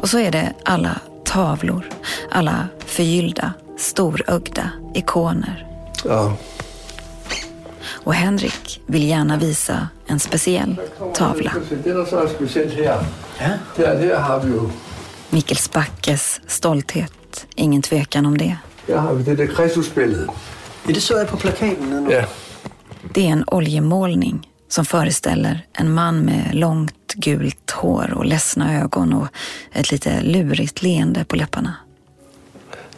Och 0.00 0.08
så 0.10 0.18
är 0.18 0.30
det 0.30 0.52
alla 0.64 1.00
tavlor, 1.24 1.84
alla 2.30 2.68
förgyllda, 2.86 3.52
storögda 3.78 4.70
ikoner. 4.94 5.66
Ja. 6.04 6.32
Och 8.04 8.14
Henrik 8.14 8.80
vill 8.86 9.08
gärna 9.08 9.36
visa 9.36 9.88
en 10.06 10.18
speciell 10.18 10.80
tavla. 11.14 11.52
Det, 11.84 11.92
der 11.92 12.04
så 12.04 12.28
specielt 12.28 12.72
her, 12.74 13.04
Ja. 13.40 13.50
der, 13.76 13.98
her 13.98 14.16
har 14.16 14.40
vi 14.40 14.52
jo 14.52 14.70
Mikkels 15.30 15.70
Backes 15.70 16.40
stolthet, 16.46 17.46
ingen 17.54 17.82
tvekan 17.82 18.26
om 18.26 18.38
det. 18.38 18.56
her 18.88 18.96
har 18.96 19.14
vi 19.14 19.22
det 19.22 19.38
der 19.38 19.46
Kristusbillede. 19.46 20.26
Ja, 20.86 20.92
det 20.92 21.00
så 21.00 21.18
jeg 21.18 21.28
på 21.28 21.36
plakaten 21.36 22.08
Ja. 22.10 22.24
Det 23.14 23.26
är 23.26 23.32
en 23.32 23.44
oljemålning 23.46 24.48
som 24.68 24.84
föreställer 24.84 25.66
en 25.72 25.92
man 25.94 26.20
med 26.20 26.54
långt 26.54 27.14
gult 27.14 27.70
hår 27.70 28.12
och 28.14 28.24
ledsna 28.24 28.82
ögon 28.82 29.12
och 29.12 29.28
ett 29.72 29.92
lite 29.92 30.20
lurigt 30.22 30.82
leende 30.82 31.24
på 31.24 31.36
läpparna. 31.36 31.74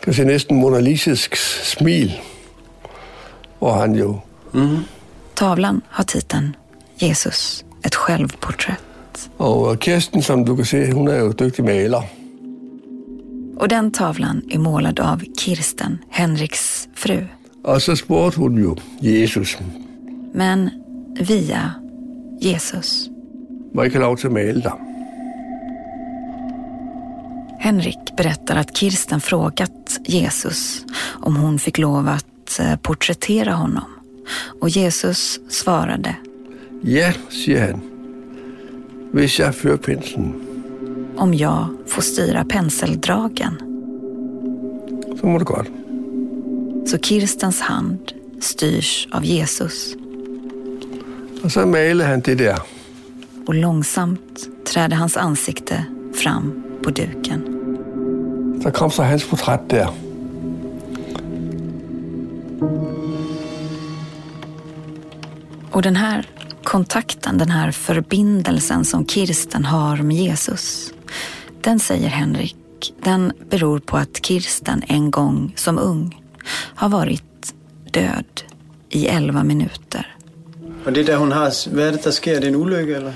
kan 0.05 0.15
se 0.15 0.25
næsten 0.25 0.57
monalisisk 0.57 1.37
smil, 1.37 2.21
hvor 3.59 3.73
han 3.73 3.95
jo 3.95 4.21
Tavlan 5.35 5.81
har 5.89 6.05
titeln 6.05 6.57
Jesus, 6.97 7.65
ett 7.83 7.95
självporträtt. 7.95 9.29
Og 9.37 9.83
Kirsten, 9.85 10.23
som 10.23 10.45
du 10.45 10.57
kan 10.57 10.67
se, 10.67 10.93
hun 10.93 11.09
er 11.09 11.19
jo 11.19 11.33
dygtig 11.33 11.65
maler. 11.65 12.03
Och 13.57 13.69
den 13.69 13.92
tavlan 13.92 14.42
är 14.51 14.59
målad 14.59 15.01
av 15.01 15.23
Kirsten, 15.38 15.99
Henriks 16.11 16.88
fru. 16.95 17.27
Og 17.64 17.83
så 17.83 17.96
spurgte 17.96 18.38
hun 18.38 18.59
jo 18.59 18.77
Jesus, 19.03 19.59
Men 20.35 20.70
via 21.20 21.70
Jesus. 22.42 23.11
ikke 23.85 23.96
have 23.96 24.03
lov 24.05 24.16
til 24.16 24.27
at 24.27 24.33
male 24.33 24.62
dig? 24.62 24.72
Henrik 27.59 28.16
berättar 28.16 28.57
att 28.57 28.77
Kirsten 28.77 29.20
frågat 29.20 30.01
Jesus 30.07 30.85
om 31.22 31.37
hon 31.37 31.59
fick 31.59 31.79
lov 31.79 32.09
att 32.09 32.61
eh, 32.61 32.77
porträttera 32.77 33.53
honom. 33.53 33.85
Och 34.61 34.68
Jesus 34.68 35.40
svarade 35.48 36.16
Ja, 36.85 37.12
siger 37.31 37.66
han. 37.66 37.81
Hvis 39.12 39.38
jeg 39.38 39.55
fører 39.55 39.77
penslen, 39.77 40.35
om 41.16 41.35
jag 41.35 41.66
får 41.87 42.03
styra 42.03 42.44
penseldragen. 42.44 43.55
så 45.20 45.27
må 45.27 45.38
du 45.38 45.44
godt. 45.44 45.82
Så 46.87 46.99
Kirstens 46.99 47.61
hand 47.61 48.12
styrs 48.40 49.09
av 49.12 49.25
Jesus 49.25 49.95
Og 51.42 51.51
så 51.53 51.66
malede 51.66 52.09
han 52.09 52.21
det 52.21 52.38
der. 52.38 52.59
och 53.47 53.55
långsamt 53.55 54.49
träder 54.66 54.97
hans 54.97 55.16
ansikte 55.16 55.85
fram 56.14 56.62
på 56.83 56.90
duken. 56.90 57.42
Så 58.62 58.71
kom 58.71 58.90
så 58.90 59.03
hans 59.03 59.25
portræt 59.25 59.71
der. 59.71 59.88
Och 65.71 65.83
den 65.83 65.97
här 65.97 66.27
kontakten, 66.62 67.38
den 67.38 67.51
här 67.51 67.73
förbindelsen 67.73 68.85
som 68.85 69.07
Kirsten 69.07 69.64
har 69.64 69.97
med 69.97 70.16
Jesus, 70.16 70.92
den 71.61 71.81
säger 71.81 72.09
Henrik, 72.09 72.57
den 73.05 73.33
beror 73.51 73.79
på 73.79 73.97
att 73.97 74.27
Kirsten 74.27 74.83
en 74.88 75.11
gång 75.11 75.53
som 75.57 75.79
ung 75.79 76.22
har 76.74 76.88
varit 76.88 77.55
död 77.94 78.44
i 78.90 79.07
elva 79.07 79.42
minuter. 79.42 80.07
Og 80.87 80.94
det 80.94 81.07
der, 81.07 81.16
hun 81.16 81.33
har... 81.33 81.70
Hvad 81.70 81.87
er 81.88 81.90
det, 81.90 82.05
der 82.05 82.11
sker? 82.11 82.37
Er 82.37 82.40
det 82.40 82.48
en 82.48 82.57
ulykke, 82.57 82.94
eller? 82.94 83.12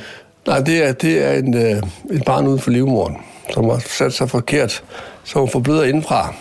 Nej, 0.46 0.60
det 0.60 0.82
er, 0.82 0.92
det 0.92 1.24
er 1.24 1.32
en, 1.32 1.54
øh, 1.54 1.82
et 2.10 2.24
barn 2.24 2.46
uden 2.46 2.58
for 2.58 2.70
livmoderen, 2.70 3.16
som 3.54 3.64
har 3.64 3.78
sat 3.78 4.12
sig 4.12 4.30
forkert, 4.30 4.84
så 5.24 5.38
hun 5.38 5.48
forbløder 5.50 5.84
indenfra. 5.84 6.34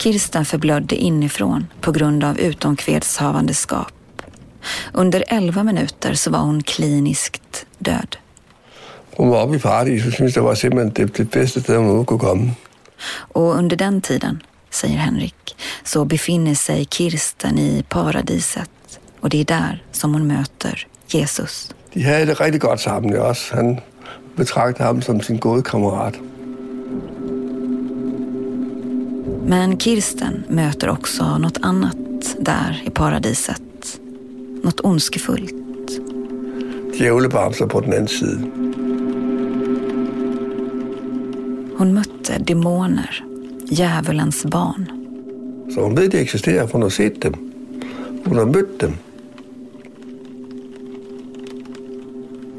Kirsten 0.00 0.44
förblödde 0.44 0.96
inifrån 0.96 1.66
på 1.80 1.92
grund 1.92 2.24
av 2.24 2.38
utomkvedshavandeskap. 2.38 3.92
Under 4.94 5.22
elva 5.28 5.62
minuter 5.62 6.14
så 6.14 6.30
var 6.30 6.38
hon 6.38 6.62
kliniskt 6.62 7.66
död. 7.78 8.16
Hun 9.16 9.30
var 9.30 9.42
oppe 9.42 9.56
i 9.56 9.58
paradis, 9.58 10.06
og 10.06 10.12
syntes, 10.12 10.34
det 10.34 10.42
var 10.42 10.54
simpelthen 10.54 11.08
det, 11.32 11.48
sted, 11.48 11.76
hun 11.76 11.76
overhovedet 11.76 12.06
kunne 12.06 12.20
komme. 12.20 12.50
Och 13.34 13.58
under 13.58 13.76
den 13.76 14.00
tiden, 14.00 14.42
säger 14.70 14.96
Henrik, 14.96 15.56
så 15.84 16.04
befinner 16.04 16.54
sig 16.54 16.84
Kirsten 16.84 17.58
i 17.58 17.84
paradiset. 17.88 18.70
Och 19.20 19.30
det 19.30 19.40
är 19.40 19.44
där 19.44 19.82
som 19.92 20.12
hon 20.12 20.26
möter 20.26 20.86
Jesus. 21.06 21.70
De 21.94 22.02
havde 22.02 22.26
det 22.26 22.40
rigtig 22.40 22.60
godt 22.60 22.80
sammen 22.80 23.12
ja, 23.12 23.22
også. 23.22 23.54
Han 23.54 23.80
betragtede 24.36 24.84
ham 24.84 25.02
som 25.02 25.20
sin 25.20 25.38
gode 25.38 25.62
kammerat. 25.62 26.14
Men 29.46 29.78
Kirsten 29.78 30.44
möter 30.48 30.88
också 30.88 31.38
något 31.38 31.58
annat 31.62 31.96
där 32.38 32.82
i 32.86 32.90
paradiset. 32.90 34.00
Något 34.62 34.80
ondskefullt. 34.80 35.54
Djævlebamser 36.94 37.66
på 37.66 37.80
den 37.80 37.92
anden 37.92 38.08
side. 38.08 38.40
Hon 41.78 41.94
mötte 41.94 42.38
demoner, 42.38 43.24
djävulens 43.70 44.44
barn. 44.44 44.90
Så 45.74 45.80
hun 45.80 45.94
ved, 45.94 46.10
de 46.10 46.18
eksisterer, 46.18 46.66
for 46.66 46.72
hun 46.72 46.82
har 46.82 46.90
set 46.90 47.22
dem. 47.22 47.34
Hun 48.24 48.38
har 48.38 48.44
mødt 48.44 48.80
dem. 48.80 48.96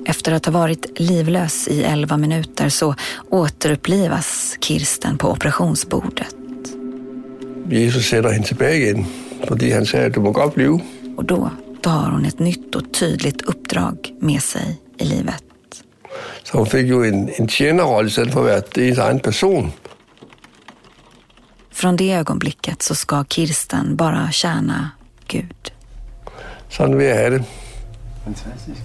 Efter 0.06 0.32
att 0.32 0.46
ha 0.46 0.52
varit 0.52 1.00
livlös 1.00 1.68
i 1.68 1.84
elva 1.84 2.18
minuter 2.18 2.70
så 2.70 2.96
återupplivas 3.30 4.58
Kirsten 4.60 5.18
på 5.18 5.28
operationsbordet. 5.28 6.36
Jesus 7.70 8.06
sætter 8.06 8.30
hende 8.30 8.48
tilbage 8.48 8.76
igen, 8.76 9.06
fordi 9.48 9.72
han 9.72 9.86
sagde, 9.86 10.06
at 10.06 10.16
du 10.16 10.22
må 10.22 10.32
godt 10.32 10.54
blive. 10.56 10.80
Och 11.18 11.26
då, 11.26 11.50
då 11.84 11.90
har 11.90 12.12
hon 12.12 12.26
ett 12.26 12.40
nytt 12.40 12.76
och 12.76 12.94
tydligt 12.94 13.42
uppdrag 13.42 14.14
med 14.20 14.42
sig 14.44 14.82
i 14.98 15.06
livet. 15.06 15.44
Så 16.44 16.58
hun 16.58 16.66
fik 16.66 16.88
jo 16.88 17.04
en, 17.04 17.30
en 17.40 17.48
tjenerrolle, 17.48 18.08
i 18.08 18.12
stedet 18.12 18.34
for 18.34 18.48
at 18.48 18.78
være 18.78 18.86
ens 18.86 18.98
egen 18.98 19.20
person. 19.20 19.72
Från 21.82 21.96
det 21.96 22.14
ögonblicket 22.14 22.82
så 22.82 22.96
ska 22.96 23.24
Kirsten 23.30 23.96
bara 23.96 24.32
tjäna 24.32 24.90
Gud. 25.28 25.72
Sådan 26.70 26.98
vill 26.98 27.08
jag 27.08 27.16
ha 27.24 27.30
det. 27.30 27.44
Fantastiskt. 28.24 28.82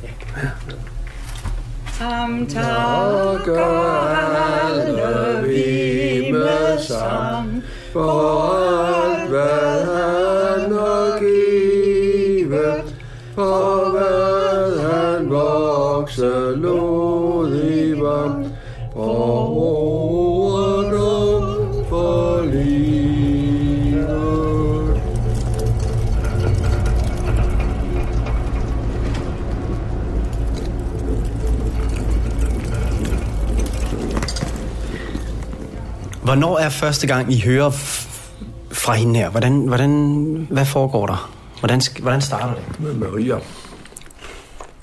Som 1.99 2.47
takker 2.47 3.59
alle 4.39 5.43
vi 5.43 6.33
med 6.33 6.81
sam 6.81 7.63
for 7.93 8.57
alt, 8.57 9.31
han 9.89 10.73
har 10.73 11.21
givet, 11.21 12.87
for 13.35 13.91
hvad 13.91 14.81
han 14.91 15.29
vokser 15.29 16.46
Hvornår 36.27 36.59
er 36.59 36.71
første 36.71 37.07
gang, 37.07 37.29
I 37.33 37.41
hører 37.41 37.71
fra 38.73 38.95
hende 38.99 39.19
her? 39.19 39.29
Hvordan, 39.31 39.61
hvordan, 39.69 39.93
hvad 40.51 40.67
foregår 40.67 41.07
der? 41.07 41.31
Hvordan, 41.61 41.81
hvordan 42.01 42.21
starter 42.21 42.55
det? 42.55 42.81
Med 42.81 42.95
Maria. 42.95 43.39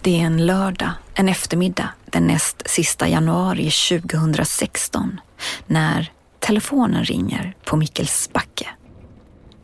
Det 0.01 0.21
är 0.21 0.25
en 0.25 0.45
lördag, 0.45 0.91
en 1.15 1.29
eftermiddag 1.29 1.89
den 2.06 2.27
näst 2.27 2.63
sista 2.65 3.08
januari 3.08 3.69
2016 3.71 5.19
när 5.67 6.12
telefonen 6.39 7.03
ringer 7.03 7.53
på 7.65 7.75
Mikkelsbacke. 7.75 8.67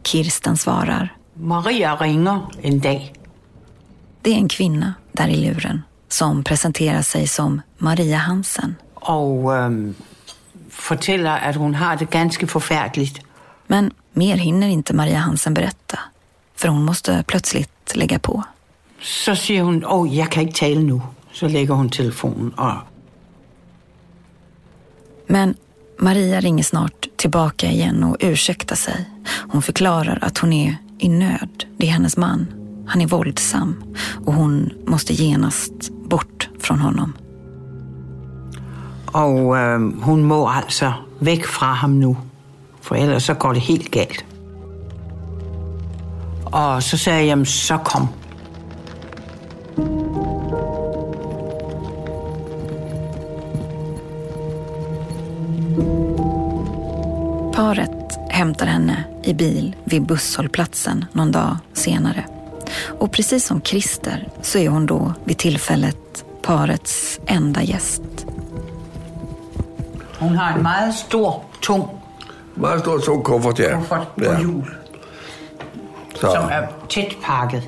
Kirsten 0.03 0.57
svarar. 0.57 1.15
Maria 1.33 1.95
ringer 1.95 2.41
en 2.61 2.79
dag. 2.79 3.13
Det 4.21 4.29
är 4.29 4.35
en 4.35 4.49
kvinna 4.49 4.93
där 5.11 5.27
i 5.27 5.35
luren 5.35 5.81
som 6.09 6.43
presenterar 6.43 7.01
sig 7.01 7.27
som 7.27 7.61
Maria 7.77 8.17
Hansen. 8.17 8.75
og 9.01 9.55
øhm, 9.55 9.95
fortæller, 10.71 11.31
at 11.31 11.55
hun 11.55 11.75
har 11.75 11.95
det 11.95 12.09
ganske 12.09 12.47
forfærdeligt. 12.47 13.21
Men 13.67 13.91
mer 14.13 14.35
hinner 14.35 14.67
inte 14.67 14.93
Maria 14.93 15.17
Hansen 15.17 15.53
berätta, 15.53 15.99
för 16.55 16.67
hon 16.67 16.85
måste 16.85 17.23
plötsligt 17.27 17.95
lägga 17.95 18.19
på. 18.19 18.43
Så 19.01 19.35
siger 19.35 19.63
hun, 19.63 19.85
åh, 19.85 20.17
jeg 20.17 20.29
kan 20.29 20.43
ikke 20.43 20.53
tale 20.53 20.83
nu. 20.83 21.01
Så 21.31 21.47
lægger 21.47 21.73
hun 21.73 21.89
telefonen, 21.89 22.53
og 22.57 22.77
Men 25.27 25.55
Maria 25.99 26.39
ringer 26.39 26.63
snart 26.63 27.07
tillbaka 27.15 27.71
igen 27.71 28.03
och 28.03 28.17
ursäktar 28.19 28.75
sig. 28.75 29.09
Hon 29.51 29.61
förklarar 29.61 30.19
att 30.21 30.37
hon 30.37 30.53
är 30.53 30.77
i 30.99 31.09
nöd. 31.09 31.65
Det 31.77 31.87
är 31.87 31.91
hennes 31.91 32.17
man. 32.17 32.47
Han 32.87 33.01
är 33.01 33.07
våldsam 33.07 33.83
och 34.25 34.33
hon 34.33 34.71
måste 34.87 35.13
genast 35.13 35.89
bort 35.89 36.49
från 36.59 36.79
honom 36.79 37.13
og 39.13 39.57
øh, 39.57 40.01
hun 40.01 40.23
må 40.23 40.49
altså 40.49 40.93
væk 41.19 41.45
fra 41.45 41.73
ham 41.73 41.89
nu. 41.89 42.17
For 42.81 42.95
ellers 42.95 43.23
så 43.23 43.33
går 43.33 43.53
det 43.53 43.61
helt 43.61 43.91
galt. 43.91 44.25
Og 46.45 46.83
så 46.83 46.97
sagde 46.97 47.19
jeg, 47.19 47.27
jamen 47.27 47.45
så 47.45 47.77
kom. 47.77 48.07
Paret 57.53 58.17
hämtar 58.29 58.65
henne 58.65 59.03
i 59.23 59.33
bil 59.33 59.75
vid 59.83 60.01
busshållplatsen 60.01 61.05
någon 61.13 61.31
dag 61.31 61.57
senare. 61.73 62.25
Och 62.99 63.11
precis 63.11 63.45
som 63.45 63.61
Christer 63.61 64.27
så 64.41 64.57
är 64.57 64.69
hon 64.69 64.85
då 64.85 65.13
vid 65.23 65.37
tillfället 65.37 66.25
parets 66.41 67.19
enda 67.27 67.63
gäst. 67.63 68.01
Hun 70.19 70.35
har 70.35 70.55
en 70.55 70.63
meget 70.63 70.95
stor, 70.95 71.45
tung 71.61 71.89
Meget 72.55 72.79
stor 72.79 72.97
tung 72.97 73.23
kuffert, 73.23 73.59
ja. 73.59 73.75
kuffert 73.75 74.07
på 74.17 74.23
ja. 74.23 74.39
hjul, 74.39 74.65
Så, 76.15 76.31
som 76.31 76.49
er 76.51 76.67
tæt 76.89 77.17
pakket. 77.23 77.63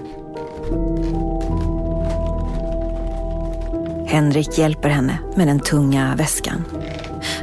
Henrik 4.07 4.57
hjälper 4.57 4.89
henne 4.89 5.17
med 5.37 5.47
den 5.47 5.59
tunga 5.59 6.15
väskan. 6.15 6.63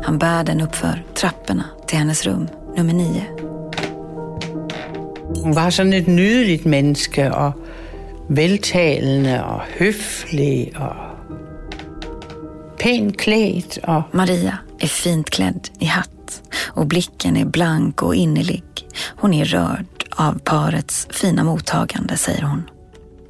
Han 0.02 0.18
bär 0.18 0.44
den 0.44 0.60
uppför 0.60 1.02
trapporna 1.14 1.64
till 1.86 1.98
hennes 1.98 2.26
rum, 2.26 2.48
nummer 2.76 2.92
nio. 2.92 3.22
Hun 5.42 5.54
var 5.54 5.70
sådan 5.70 5.92
et 5.92 6.06
nydeligt 6.06 6.66
menneske, 6.66 7.34
og 7.34 7.52
veltalende 8.28 9.44
og 9.44 9.60
høflig 9.78 10.72
og 10.76 10.96
pænt 12.78 13.16
klædt. 13.16 13.78
Og 13.82 14.02
Maria 14.12 14.58
är 14.78 14.86
fint 14.88 15.30
klädd 15.30 15.68
i 15.78 15.84
hatt 15.84 16.42
och 16.66 16.86
blicken 16.86 17.36
är 17.36 17.44
blank 17.44 18.02
och 18.02 18.14
innerlig. 18.14 18.62
Hon 19.16 19.34
är 19.34 19.44
rörd 19.44 19.86
av 20.10 20.38
parets 20.44 21.06
fina 21.10 21.44
mottagande, 21.44 22.16
säger 22.16 22.42
hon. 22.42 22.70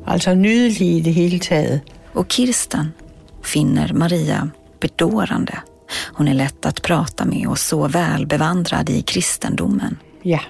altså 0.06 0.34
nydelig 0.34 0.92
i 0.96 1.00
det 1.00 1.10
hele 1.10 1.38
taget. 1.38 1.82
Och 2.12 2.32
Kirsten 2.32 2.92
finner 3.42 3.92
Maria 3.92 4.50
bedårande. 4.80 5.58
Hon 6.12 6.28
är 6.28 6.34
lätt 6.34 6.66
att 6.66 6.82
prata 6.82 7.24
med 7.24 7.46
och 7.48 7.58
så 7.58 7.88
väl 7.88 8.26
bevandrad 8.26 8.90
i 8.90 9.02
kristendomen. 9.02 9.96
Ja, 10.22 10.40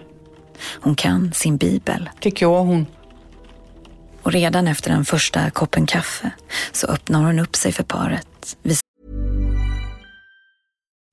Hon 0.80 0.94
kan 0.94 1.32
sin 1.34 1.56
bibel. 1.56 2.11
det 2.20 2.40
gjorde 2.40 2.58
hun. 2.72 2.87
Och 4.22 4.32
redan 4.32 4.68
efter 4.68 4.90
den 4.90 5.04
första 5.04 5.50
koppen 5.50 5.87
kaffe 5.87 6.30
så 6.72 6.87
öppnar 6.87 7.24
hon 7.24 7.38
upp 7.38 7.56
sig 7.56 7.72
för 7.72 7.82
paret. 7.82 8.56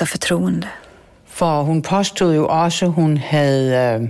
Förtroende. 0.00 0.68
For 1.26 1.62
hun 1.62 1.82
påstod 1.82 2.34
jo 2.34 2.46
også, 2.48 2.84
at 2.86 2.92
hun 2.92 3.16
havde 3.16 4.00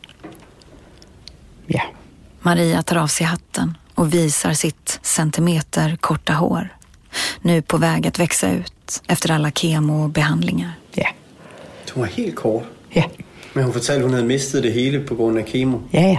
Ja. 1.68 1.80
Maria 2.42 2.82
tar 2.82 2.96
av 2.96 3.06
sig 3.06 3.26
hatten 3.26 3.76
och 3.94 4.12
visar 4.12 4.52
sitt 4.52 5.00
centimeter 5.02 5.96
korta 6.00 6.32
hår. 6.32 6.68
Nu 7.42 7.62
på 7.62 7.76
väg 7.76 8.06
att 8.06 8.18
växa 8.18 8.50
ut 8.50 9.02
efter 9.08 9.30
alla 9.30 9.50
kemobehandlingar. 9.50 10.72
Ja. 10.94 11.08
Hun 11.94 12.00
var 12.00 12.08
helt 12.08 12.36
kort. 12.36 12.64
Ja. 12.94 13.04
Men 13.52 13.64
hun 13.64 13.72
fortalte, 13.72 14.02
hun 14.02 14.12
havde 14.12 14.26
mistet 14.26 14.62
det 14.62 14.72
hele 14.72 15.00
på 15.00 15.14
grund 15.14 15.38
af 15.38 15.46
kemo. 15.46 15.78
Ja, 15.90 16.00
ja. 16.00 16.18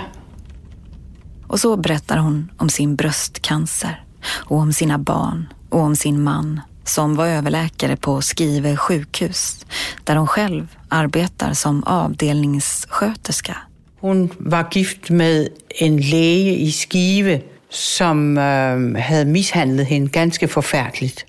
Och 1.47 1.59
så 1.59 1.75
berättar 1.75 2.17
hon 2.17 2.51
om 2.57 2.69
sin 2.69 2.97
bröstcancer 2.97 4.02
och 4.25 4.57
om 4.57 4.73
sina 4.73 4.97
barn 4.97 5.47
och 5.69 5.79
om 5.79 5.95
sin 5.95 6.23
man 6.23 6.61
som 6.85 7.15
var 7.15 7.27
överläkare 7.27 7.95
på 7.95 8.21
Skive 8.21 8.77
sjukhus 8.77 9.65
där 10.03 10.15
hon 10.15 10.27
själv 10.27 10.67
arbetar 10.89 11.53
som 11.53 11.83
avdelningssköterska. 11.83 13.57
Hun 13.99 14.29
var 14.37 14.67
gift 14.71 15.09
med 15.09 15.47
en 15.69 15.97
læge 15.97 16.55
i 16.55 16.71
Skive, 16.71 17.41
som 17.69 18.37
øh, 18.37 18.95
havde 18.95 19.25
mishandlet 19.25 19.85
hende 19.85 20.09
ganske 20.09 20.47
forfærdeligt. 20.47 21.25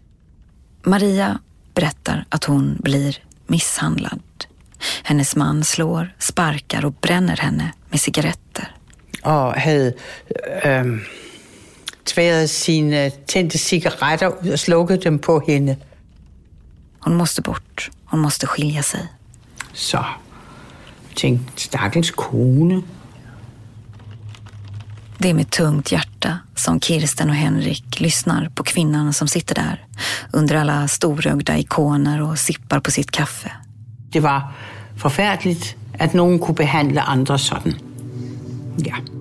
Maria 0.87 1.39
berättar 1.75 2.25
att 2.29 2.45
hon 2.45 2.77
blir 2.83 3.17
misshandlad. 3.47 4.21
Hennes 5.05 5.37
man 5.37 5.65
slår, 5.65 6.15
sparkar 6.19 6.85
och 6.85 6.95
bränner 6.95 7.37
henne 7.37 7.73
med 7.91 8.01
cigaretter. 8.01 8.75
Og 9.23 9.55
havde 9.55 9.93
øh, 10.65 10.99
tværet 12.07 12.51
sine 12.51 13.11
tændte 13.29 13.59
cigaretter 13.59 14.29
ud 14.29 14.49
og 14.49 14.59
slukket 14.59 15.05
dem 15.05 15.19
på 15.19 15.43
hende. 15.47 15.77
Hon 16.99 17.15
måste 17.15 17.43
bort. 17.43 17.91
Hon 18.05 18.21
måste 18.21 18.47
skilja 18.47 18.83
sig. 18.83 19.07
Så 19.73 20.05
Tænkte, 21.17 21.63
stakkels 21.63 22.11
kone. 22.11 22.83
Det 25.19 25.31
är 25.31 25.35
med 25.35 25.51
tungt 25.51 25.93
hjärta 25.93 26.39
som 26.55 26.81
Kirsten 26.81 27.31
och 27.31 27.37
Henrik 27.37 28.01
lyssnar 28.01 28.49
på 28.55 28.63
kvinnan 28.63 29.13
som 29.13 29.29
sitter 29.29 29.55
där 29.55 29.87
under 30.33 30.55
alla 30.55 30.89
storögda 30.89 31.59
ikoner 31.59 32.23
och 32.23 32.39
sippar 32.39 32.81
på 32.81 32.91
sitt 32.91 33.11
kaffe. 33.11 33.53
Det 34.13 34.21
var 34.21 34.53
forfærdeligt, 34.97 35.77
at 35.99 36.15
nogen 36.15 36.39
kunne 36.39 36.55
behandle 36.55 37.01
andre 37.01 37.39
sådan. 37.39 37.75
Ja. 38.79 39.14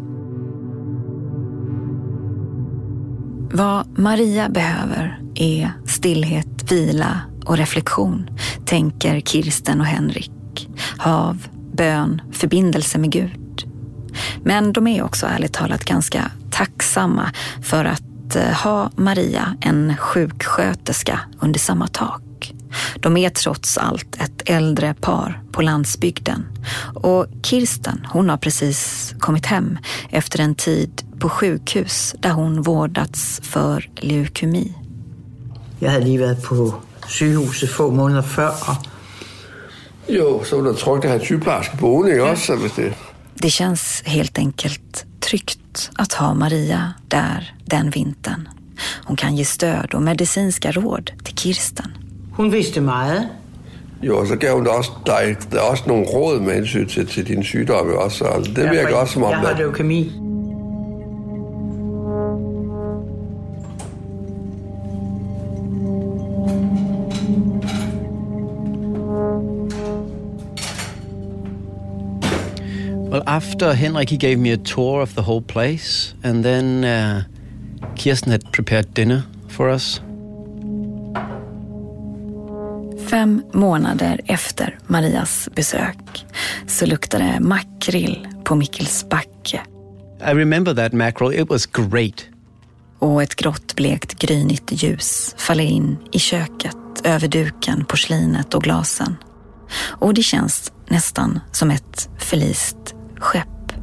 Vad 3.55 3.99
Maria 3.99 4.49
behöver 4.49 5.19
är 5.35 5.71
stillhet, 5.85 6.71
vila 6.71 7.19
och 7.45 7.57
reflektion, 7.57 8.29
tänker 8.65 9.19
Kirsten 9.19 9.79
och 9.79 9.85
Henrik. 9.85 10.69
Hav, 10.97 11.47
bön, 11.73 12.21
förbindelse 12.31 12.97
med 12.97 13.11
Gud. 13.11 13.63
Men 14.43 14.73
de 14.73 14.87
är 14.87 15.03
också 15.03 15.25
ärligt 15.25 15.53
talat 15.53 15.85
ganska 15.85 16.31
tacksamma 16.51 17.31
för 17.61 17.85
att 17.85 18.35
eh, 18.35 18.53
ha 18.63 18.89
Maria, 18.95 19.57
en 19.61 19.97
sjuksköterska, 19.97 21.19
under 21.39 21.59
samma 21.59 21.87
tak. 21.87 22.22
De 22.95 23.17
är 23.17 23.29
trots 23.29 23.77
allt 23.77 24.15
ett 24.21 24.41
äldre 24.45 24.93
par 24.93 25.41
på 25.51 25.61
landsbygden. 25.61 26.45
Och 26.95 27.25
Kirsten, 27.43 28.05
hon 28.09 28.29
har 28.29 28.37
precis 28.37 29.13
kommit 29.19 29.45
hem 29.45 29.77
efter 30.09 30.39
en 30.39 30.55
tid 30.55 31.01
på 31.19 31.29
sjukhus 31.29 32.15
där 32.19 32.29
hon 32.29 32.61
vårdats 32.61 33.39
för 33.43 33.89
leukemi. 33.95 34.73
Jeg 35.79 35.91
havde 35.91 36.03
lige 36.05 36.19
været 36.19 36.43
på 36.43 36.73
sygehuset 37.07 37.69
få 37.69 37.91
måneder 37.91 38.21
før, 38.21 38.49
og 38.67 38.75
Jo, 40.09 40.43
så 40.43 40.55
var 40.55 40.63
der 40.63 40.73
trygt 40.73 41.05
at 41.05 41.09
have 41.09 41.19
en 41.19 41.25
sygeplejerske 41.25 41.77
boende, 41.77 42.11
ikke 42.11 42.23
også? 42.23 42.45
Så 42.45 42.55
hvis 42.55 42.71
det... 42.71 42.93
Det 43.35 43.49
känns 43.49 44.03
helt 44.05 44.37
enkelt 44.37 45.05
tryggt 45.19 45.91
att 45.95 46.13
ha 46.13 46.33
Maria 46.33 46.93
där 47.07 47.55
den 47.65 47.89
vintern. 47.89 48.47
Hon 49.03 49.17
kan 49.17 49.35
ge 49.35 49.45
stöd 49.45 49.93
och 49.93 50.01
medicinska 50.01 50.71
råd 50.71 51.11
till 51.23 51.35
Kirsten. 51.35 52.02
Hun 52.33 52.51
vidste 52.51 52.81
meget. 52.81 53.29
Jo, 54.03 54.19
og 54.19 54.27
så 54.27 54.35
gav 54.35 54.55
hun 54.55 54.63
dig 54.63 54.71
også, 54.71 54.91
dig, 55.05 55.35
der 55.51 55.57
er 55.57 55.61
også 55.61 55.83
nogle 55.87 56.05
råd 56.05 56.39
med 56.39 56.53
hensyn 56.53 56.87
til, 56.87 57.07
til 57.07 57.27
din 57.27 57.43
sygdom, 57.43 57.87
også? 57.87 58.25
Og 58.25 58.45
det 58.45 58.71
virker 58.71 58.95
også 58.95 59.13
som 59.13 59.23
om, 59.23 59.29
Jeg 59.29 59.39
har 59.39 59.57
leukemi. 59.57 60.11
Well, 73.11 73.23
after 73.27 73.73
Henrik, 73.73 74.09
he 74.09 74.17
gave 74.17 74.37
me 74.37 74.51
a 74.51 74.57
tour 74.57 75.01
of 75.01 75.13
the 75.13 75.21
whole 75.21 75.41
place, 75.41 76.15
and 76.23 76.43
then 76.43 76.83
uh, 76.83 77.21
Kirsten 77.95 78.31
had 78.31 78.41
prepared 78.51 78.85
dinner 78.95 79.21
for 79.49 79.69
us. 79.69 80.01
Fem 83.13 83.43
månader 83.53 84.21
efter 84.25 84.79
Marias 84.87 85.49
besök 85.55 86.25
så 86.67 86.85
luktade 86.85 87.39
makrill 87.39 88.27
på 88.43 88.55
Mikkelsbacke 88.55 89.61
I 90.21 90.29
remember 90.29 90.75
that 90.75 90.93
mackerel. 90.93 91.33
It 91.33 91.49
was 91.49 91.65
great. 91.65 92.25
och 92.99 93.23
ett 93.23 93.35
grått 93.35 93.75
blekt 93.75 94.13
grynigt 94.19 94.83
ljus 94.83 95.35
faller 95.37 95.63
in 95.63 95.97
i 96.11 96.19
köket 96.19 96.75
över 97.03 97.27
duken, 97.27 97.85
porslinet 97.85 98.53
och 98.53 98.63
glasen. 98.63 99.15
Och 99.79 100.13
det 100.13 100.23
känns 100.23 100.71
nästan 100.87 101.39
som 101.51 101.71
ett 101.71 102.09
förlist 102.19 102.95
skepp. 103.19 103.73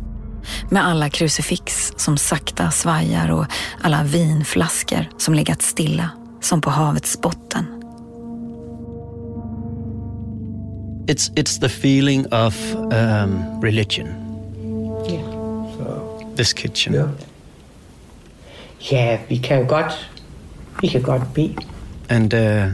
Med 0.71 0.87
alla 0.87 1.11
krucifix 1.11 1.93
som 1.97 2.17
sakta 2.17 2.71
svajar 2.71 3.31
och 3.31 3.47
alla 3.81 4.03
vinflaskor 4.03 5.09
som 5.19 5.35
legat 5.35 5.63
stilla 5.63 6.11
som 6.41 6.61
på 6.61 6.71
havets 6.71 7.21
botten. 7.21 7.80
It's 11.11 11.31
it's 11.37 11.59
the 11.59 11.69
feeling 11.69 12.27
of 12.33 12.55
um, 12.93 13.61
religion. 13.61 14.07
This 16.37 16.53
kitchen. 16.53 16.95
Ja, 18.93 19.19
vi 19.29 19.37
kan 19.37 19.59
jo 19.59 19.65
godt, 19.69 20.11
vi 20.81 20.89
kan 20.89 21.03
godt 21.03 21.35
bede. 21.35 21.55
And 22.09 22.35
uh, 22.35 22.73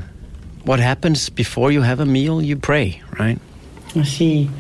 what 0.67 0.81
happens 0.81 1.31
before 1.31 1.75
you 1.75 1.83
have 1.83 2.03
a 2.03 2.05
meal? 2.05 2.51
You 2.51 2.59
pray, 2.59 2.93
right? 3.21 3.39
Og 3.95 4.07
sige, 4.07 4.51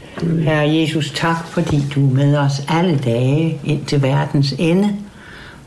Herre 0.40 0.74
Jesus, 0.74 1.10
tak 1.10 1.46
fordi 1.46 1.82
du 1.94 2.10
er 2.10 2.14
med 2.14 2.36
os 2.36 2.62
alle 2.68 2.98
dage 2.98 3.60
ind 3.64 3.86
til 3.86 4.02
verdens 4.02 4.54
ende. 4.58 4.96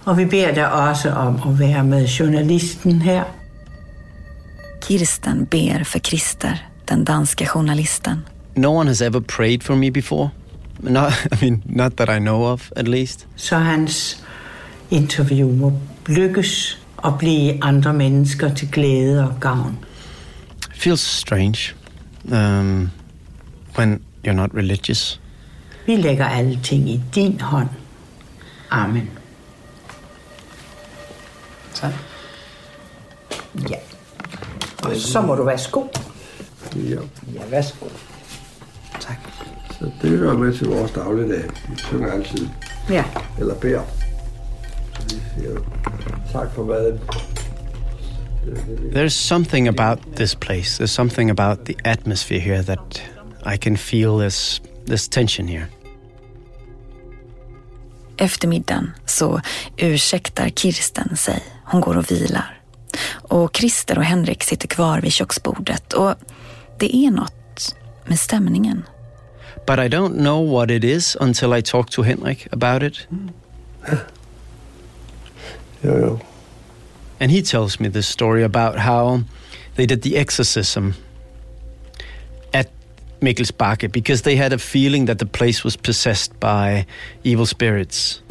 Og 0.05 0.17
vi 0.17 0.25
beder 0.25 0.53
dig 0.53 0.71
også 0.71 1.09
om 1.09 1.35
at 1.35 1.59
være 1.59 1.83
med 1.83 2.07
journalisten 2.07 3.01
her. 3.01 3.23
Kirsten 4.81 5.45
ber 5.45 5.83
för 5.83 5.99
Christer, 5.99 6.68
den 6.89 7.06
danske 7.06 7.47
journalisten. 7.56 8.25
No 8.56 8.78
one 8.78 8.88
has 8.89 9.02
ever 9.02 9.19
prayed 9.19 9.63
for 9.63 9.75
me 9.75 9.91
before. 9.91 10.30
Not, 10.80 11.12
I 11.32 11.45
mean, 11.45 11.63
not 11.65 11.97
that 11.97 12.10
I 12.10 12.19
know 12.19 12.45
of, 12.45 12.71
at 12.75 12.88
least. 12.88 13.28
Så 13.36 13.58
hans 13.58 14.23
interview 14.91 15.52
må 15.56 15.73
lykkes 16.08 16.80
og 16.97 17.19
blive 17.19 17.63
andre 17.63 17.93
mennesker 17.93 18.54
til 18.54 18.71
glæde 18.71 19.23
og 19.23 19.34
gavn. 19.41 19.78
It 20.75 20.82
feels 20.82 21.02
strange 21.02 21.75
um, 22.23 22.89
when 23.78 24.02
you're 24.28 24.34
not 24.34 24.49
religious. 24.54 25.21
Vi 25.86 25.95
lægger 25.95 26.25
alle 26.25 26.60
ting 26.63 26.89
i 26.89 27.02
din 27.15 27.41
hånd. 27.41 27.69
Amen. 28.71 29.10
Så. 31.73 31.91
Ja. 33.69 33.75
Og 34.84 34.95
så 34.95 35.21
må 35.21 35.36
du 35.36 35.43
værsgo. 35.43 35.84
Ja. 36.75 36.99
Ja, 37.34 37.41
værsgo. 37.49 37.86
Så 39.79 39.91
det 40.01 40.10
hører 40.10 40.38
med 40.38 40.53
til 40.58 40.67
vores 40.67 40.91
dagligdag. 40.91 41.43
Vi 41.69 41.77
synger 41.77 42.12
altid. 42.12 42.47
Ja. 42.89 43.03
Eller 43.39 43.55
beder. 43.55 43.82
Så 44.93 45.15
vi 45.15 45.21
siger 45.36 45.60
tak 46.32 46.47
for 46.55 46.63
maden. 46.63 46.99
There's 48.93 49.13
something 49.13 49.67
about 49.67 49.99
this 50.15 50.36
place. 50.36 50.84
There's 50.84 50.91
something 50.91 51.29
about 51.29 51.65
the 51.65 51.75
atmosphere 51.84 52.39
here 52.39 52.63
that 52.63 53.03
I 53.53 53.58
can 53.58 53.77
feel 53.77 54.19
this 54.19 54.62
this 54.88 55.08
tension 55.08 55.47
here. 55.47 55.65
Efter 58.17 58.47
middagen 58.47 58.91
så 59.05 59.41
ursäktar 59.77 60.49
Kirsten 60.49 61.17
sig. 61.17 61.43
Hon 61.65 61.82
går 61.82 61.97
och 61.97 62.12
vilar. 62.12 62.62
Och 63.12 63.58
Christer 63.58 63.97
och 63.97 64.03
Henrik 64.03 64.43
sitter 64.43 64.67
kvar 64.67 65.01
vid 65.01 65.12
köksbordet 65.12 65.93
och 65.93 66.15
det 66.79 66.95
er 66.95 67.07
är 67.07 67.11
något 67.11 67.75
med 68.05 68.19
stämningen. 68.19 68.83
But 69.67 69.79
I 69.79 69.87
don't 69.87 70.17
know 70.17 70.41
what 70.41 70.71
it 70.71 70.83
is 70.83 71.17
until 71.19 71.53
I 71.53 71.61
talk 71.61 71.91
to 71.91 72.03
Henrik 72.03 72.47
about 72.51 72.83
it. 72.83 73.07
Mm. 73.11 73.29
Jo, 75.83 75.97
jo. 75.97 76.19
And 77.19 77.31
he 77.31 77.41
tells 77.41 77.79
me 77.79 77.89
this 77.89 78.07
story 78.07 78.43
about 78.43 78.79
how 78.79 79.23
they 79.75 79.85
did 79.85 80.01
the 80.01 80.17
exorcism 80.17 80.93
at 82.53 82.67
Mikkelsbacke 83.21 83.91
because 83.91 84.21
they 84.23 84.35
had 84.35 84.53
a 84.53 84.57
feeling 84.57 85.05
that 85.05 85.19
the 85.19 85.25
place 85.25 85.63
was 85.63 85.77
possessed 85.77 86.39
by 86.39 86.85
evil 87.23 87.45
spirits. 87.45 88.21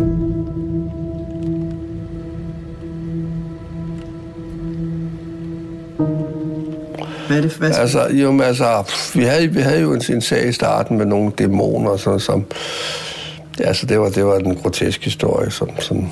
Hvad 7.28 7.36
er 7.36 7.40
det 7.40 7.52
for, 7.52 7.58
hvad 7.58 7.70
Altså, 7.70 8.08
jo, 8.10 8.32
men 8.32 8.40
altså, 8.40 8.82
pff, 8.82 9.16
vi 9.16 9.24
havde, 9.24 9.48
vi 9.48 9.60
havde 9.60 9.80
jo 9.80 9.92
en, 9.92 10.02
en 10.08 10.20
sag 10.20 10.48
i 10.48 10.52
starten 10.52 10.98
med 10.98 11.06
nogle 11.06 11.32
dæmoner, 11.38 11.96
så, 11.96 12.18
som... 12.18 12.44
Altså, 13.60 13.86
det 13.86 14.00
var, 14.00 14.08
det 14.08 14.24
var 14.24 14.36
en 14.36 14.56
grotesk 14.56 15.04
historie, 15.04 15.50
som, 15.50 15.68
som 15.78 16.10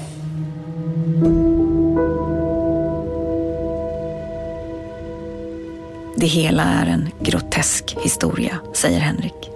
Det 6.16 6.26
hela 6.26 6.62
är 6.62 6.86
en 6.86 7.08
grotesk 7.20 7.96
historia, 8.02 8.58
säger 8.74 9.00
Henrik. 9.00 9.50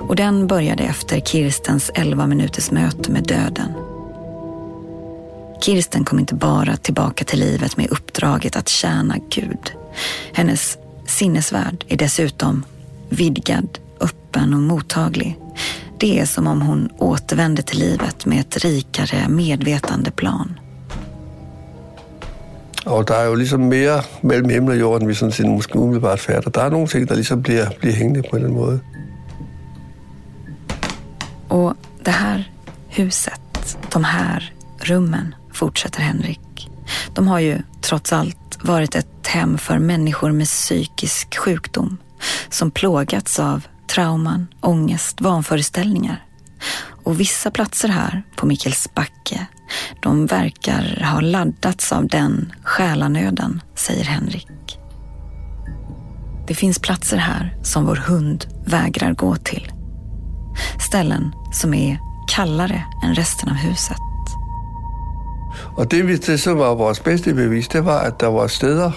Och 0.00 0.16
den 0.16 0.46
började 0.46 0.82
efter 0.82 1.20
Kirstens 1.20 1.90
11 1.94 2.26
minuters 2.26 2.70
möte 2.70 3.10
med 3.10 3.22
döden. 3.22 3.72
Kirsten 5.60 6.04
kom 6.04 6.18
inte 6.18 6.34
bara 6.34 6.76
tillbaka 6.76 7.24
till 7.24 7.40
livet 7.40 7.76
med 7.76 7.90
uppdraget 7.90 8.56
att 8.56 8.68
tjäna 8.68 9.16
Gud. 9.30 9.72
Hennes 10.32 10.78
sinnesvärld 11.06 11.84
är 11.88 11.96
dessutom 11.96 12.64
vidgad, 13.08 13.78
öppen 14.00 14.54
och 14.54 14.60
mottaglig. 14.60 15.38
Det 15.98 16.18
är 16.18 16.26
som 16.26 16.46
om 16.46 16.62
hon 16.62 16.88
återvände 16.98 17.62
till 17.62 17.78
livet 17.78 18.26
med 18.26 18.40
ett 18.40 18.56
rikare 18.56 19.28
medvetandeplan. 19.28 20.58
Og 22.86 23.08
der 23.08 23.14
er 23.14 23.24
jo 23.24 23.34
ligesom 23.34 23.60
mere 23.60 24.02
mellem 24.22 24.48
himmel 24.48 24.72
og 24.72 24.80
jorden, 24.80 25.08
vi 25.08 25.14
sådan 25.14 25.50
måske 25.50 25.78
umiddelbart 25.78 26.20
fatter. 26.20 26.50
Der 26.50 26.62
er 26.62 26.70
nogle 26.70 26.86
ting, 26.86 27.42
bliver, 27.42 27.70
bliver 27.78 27.94
hængende 27.94 28.22
på 28.30 28.36
en 28.36 28.52
måde. 28.52 28.80
Och 31.48 31.74
det 32.04 32.12
här 32.12 32.44
huset, 32.88 33.78
de 33.92 34.04
här 34.04 34.52
rummen, 34.88 35.34
fortsätter 35.52 36.02
Henrik. 36.02 36.43
De 37.14 37.28
har 37.28 37.38
ju 37.38 37.58
trots 37.80 38.12
allt 38.12 38.58
varit 38.62 38.94
ett 38.94 39.26
hem 39.26 39.58
för 39.58 39.78
människor 39.78 40.32
med 40.32 40.46
psykisk 40.46 41.36
sjukdom 41.36 41.98
som 42.48 42.70
plågats 42.70 43.40
av 43.40 43.66
trauman, 43.86 44.46
ångest, 44.60 45.20
vanföreställningar. 45.20 46.24
Och 47.04 47.20
vissa 47.20 47.50
platser 47.50 47.88
här 47.88 48.22
på 48.36 48.46
Mikkelsbacke, 48.46 49.46
de 50.02 50.26
verkar 50.26 51.04
ha 51.12 51.20
laddats 51.20 51.92
av 51.92 52.06
den 52.08 52.52
själanöden, 52.62 53.62
säger 53.74 54.04
Henrik. 54.04 54.78
Det 56.46 56.54
finns 56.54 56.78
platser 56.78 57.16
här 57.16 57.56
som 57.62 57.86
vår 57.86 57.96
hund 57.96 58.46
vägrar 58.66 59.14
gå 59.14 59.36
till. 59.36 59.72
Ställen 60.88 61.32
som 61.52 61.74
är 61.74 61.98
kallare 62.28 62.84
än 63.04 63.14
resten 63.14 63.48
av 63.48 63.54
huset. 63.54 63.96
Og 65.76 65.90
det, 65.90 66.26
det 66.26 66.40
som 66.40 66.58
var 66.58 66.74
vores 66.74 67.00
bedste 67.00 67.34
bevis, 67.34 67.68
det 67.68 67.84
var, 67.84 68.00
at 68.00 68.20
der 68.20 68.26
var 68.26 68.46
steder, 68.46 68.90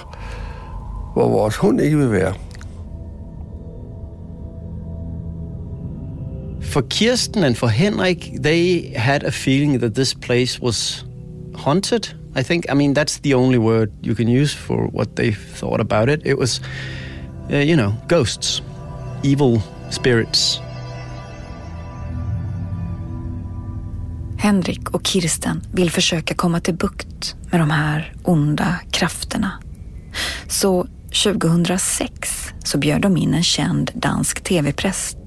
hvor 1.14 1.30
vores 1.30 1.56
hund 1.56 1.82
ikke 1.82 1.98
ville 1.98 2.12
være. 2.12 2.34
For 6.62 6.82
Kirsten 6.90 7.44
and 7.44 7.56
for 7.56 7.68
Henrik, 7.68 8.34
they 8.44 8.94
had 8.96 9.24
a 9.24 9.32
feeling 9.32 9.80
that 9.80 9.94
this 9.94 10.16
place 10.16 10.62
was 10.62 11.06
haunted. 11.56 12.16
I 12.36 12.44
think, 12.44 12.66
I 12.72 12.76
mean, 12.76 12.94
that's 12.94 13.20
the 13.24 13.34
only 13.34 13.58
word 13.58 13.90
you 14.04 14.16
can 14.16 14.28
use 14.28 14.56
for 14.56 14.88
what 14.94 15.16
they 15.16 15.32
thought 15.32 15.82
about 15.82 16.10
it. 16.10 16.22
It 16.26 16.38
was, 16.38 16.62
uh, 17.52 17.58
you 17.58 17.76
know, 17.76 17.94
ghosts, 18.08 18.62
evil 19.24 19.62
spirits. 19.90 20.62
Henrik 24.48 24.90
och 24.90 25.08
Kirsten 25.08 25.62
vill 25.72 25.92
försöka 25.92 26.34
komma 26.34 26.60
till 26.60 26.74
bukt 26.74 27.36
med 27.52 27.60
de 27.60 27.70
här 27.70 28.14
onda 28.24 28.76
krafterna. 28.92 29.52
Så 30.48 30.88
2006 31.24 32.54
så 32.64 32.78
bjöd 32.78 33.02
de 33.02 33.18
in 33.18 33.34
en 33.34 33.44
känd 33.44 33.92
dansk 33.94 34.44
tv-präst 34.44 35.18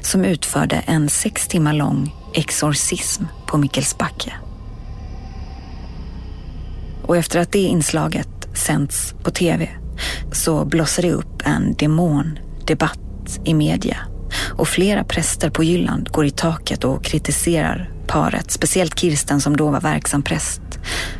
som 0.00 0.24
utförde 0.24 0.76
en 0.76 1.08
sex 1.08 1.48
timmar 1.48 1.72
lång 1.72 2.14
exorcism 2.34 3.24
på 3.46 3.58
Mikkelsbacke. 3.58 4.32
Och 7.06 7.16
efter 7.16 7.40
att 7.40 7.52
det 7.52 7.58
inslaget 7.58 8.48
sänds 8.54 9.14
på 9.22 9.30
tv 9.30 9.68
så 10.32 10.64
blossar 10.64 11.02
det 11.02 11.12
upp 11.12 11.42
en 11.44 11.74
demondebatt 11.74 13.40
i 13.44 13.54
media 13.54 13.98
och 14.50 14.68
flera 14.68 15.04
präster 15.04 15.50
på 15.50 15.64
Jylland 15.64 16.08
går 16.08 16.26
i 16.26 16.30
taket 16.30 16.84
och 16.84 17.04
kritiserar 17.04 17.90
paret, 18.06 18.50
speciellt 18.50 18.98
Kirsten 18.98 19.40
som 19.40 19.56
då 19.56 19.70
var 19.70 19.80
verksam 19.80 20.22
präst, 20.22 20.62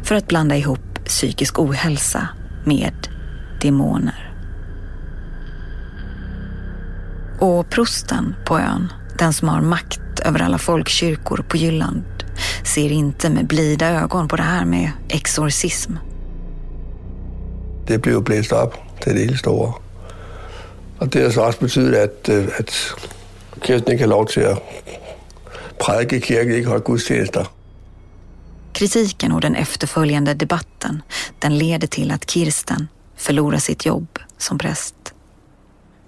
för 0.02 0.14
att 0.14 0.28
blanda 0.28 0.56
ihop 0.56 1.04
psykisk 1.04 1.58
ohälsa 1.58 2.28
med 2.64 3.08
demoner. 3.62 4.34
Och 7.40 7.70
prosten 7.70 8.34
på 8.46 8.58
ön, 8.58 8.92
den 9.18 9.32
som 9.32 9.48
har 9.48 9.60
makt 9.60 10.20
över 10.24 10.42
alla 10.42 10.58
folkkyrkor 10.58 11.44
på 11.48 11.56
Jylland, 11.56 12.04
ser 12.64 12.92
inte 12.92 13.30
med 13.30 13.46
blida 13.46 13.90
ögon 13.90 14.28
på 14.28 14.36
det 14.36 14.42
här 14.42 14.64
med 14.64 14.90
exorcism. 15.08 15.92
Det 17.86 17.98
blev 17.98 18.22
blæst 18.22 18.52
upp 18.52 18.74
till 19.00 19.14
det 19.14 19.20
hele 19.20 19.36
stora. 19.36 19.74
Och 20.98 21.08
det 21.08 21.22
har 21.22 21.30
så 21.30 21.48
också 21.48 21.60
betydet, 21.60 22.02
att, 22.02 22.28
øh, 22.28 22.46
att 22.58 22.72
Kirsten 23.60 23.92
ikke 23.92 24.02
har 24.02 24.08
lov 24.08 24.26
til 24.26 24.40
at 24.40 24.58
prædike 25.80 26.16
i 26.16 26.20
kirken, 26.20 26.54
ikke 26.54 26.68
holde 26.68 26.84
gudstjenester. 26.84 27.44
Kritiken 28.74 29.32
och 29.32 29.42
den 29.42 29.56
efterföljande 29.56 30.34
debatten, 30.34 31.02
den 31.42 31.58
leder 31.58 31.86
till 31.86 32.10
att 32.10 32.26
Kirsten 32.26 32.88
förlorar 33.16 33.58
sitt 33.58 33.86
jobb 33.86 34.18
som 34.38 34.58
präst. 34.58 34.94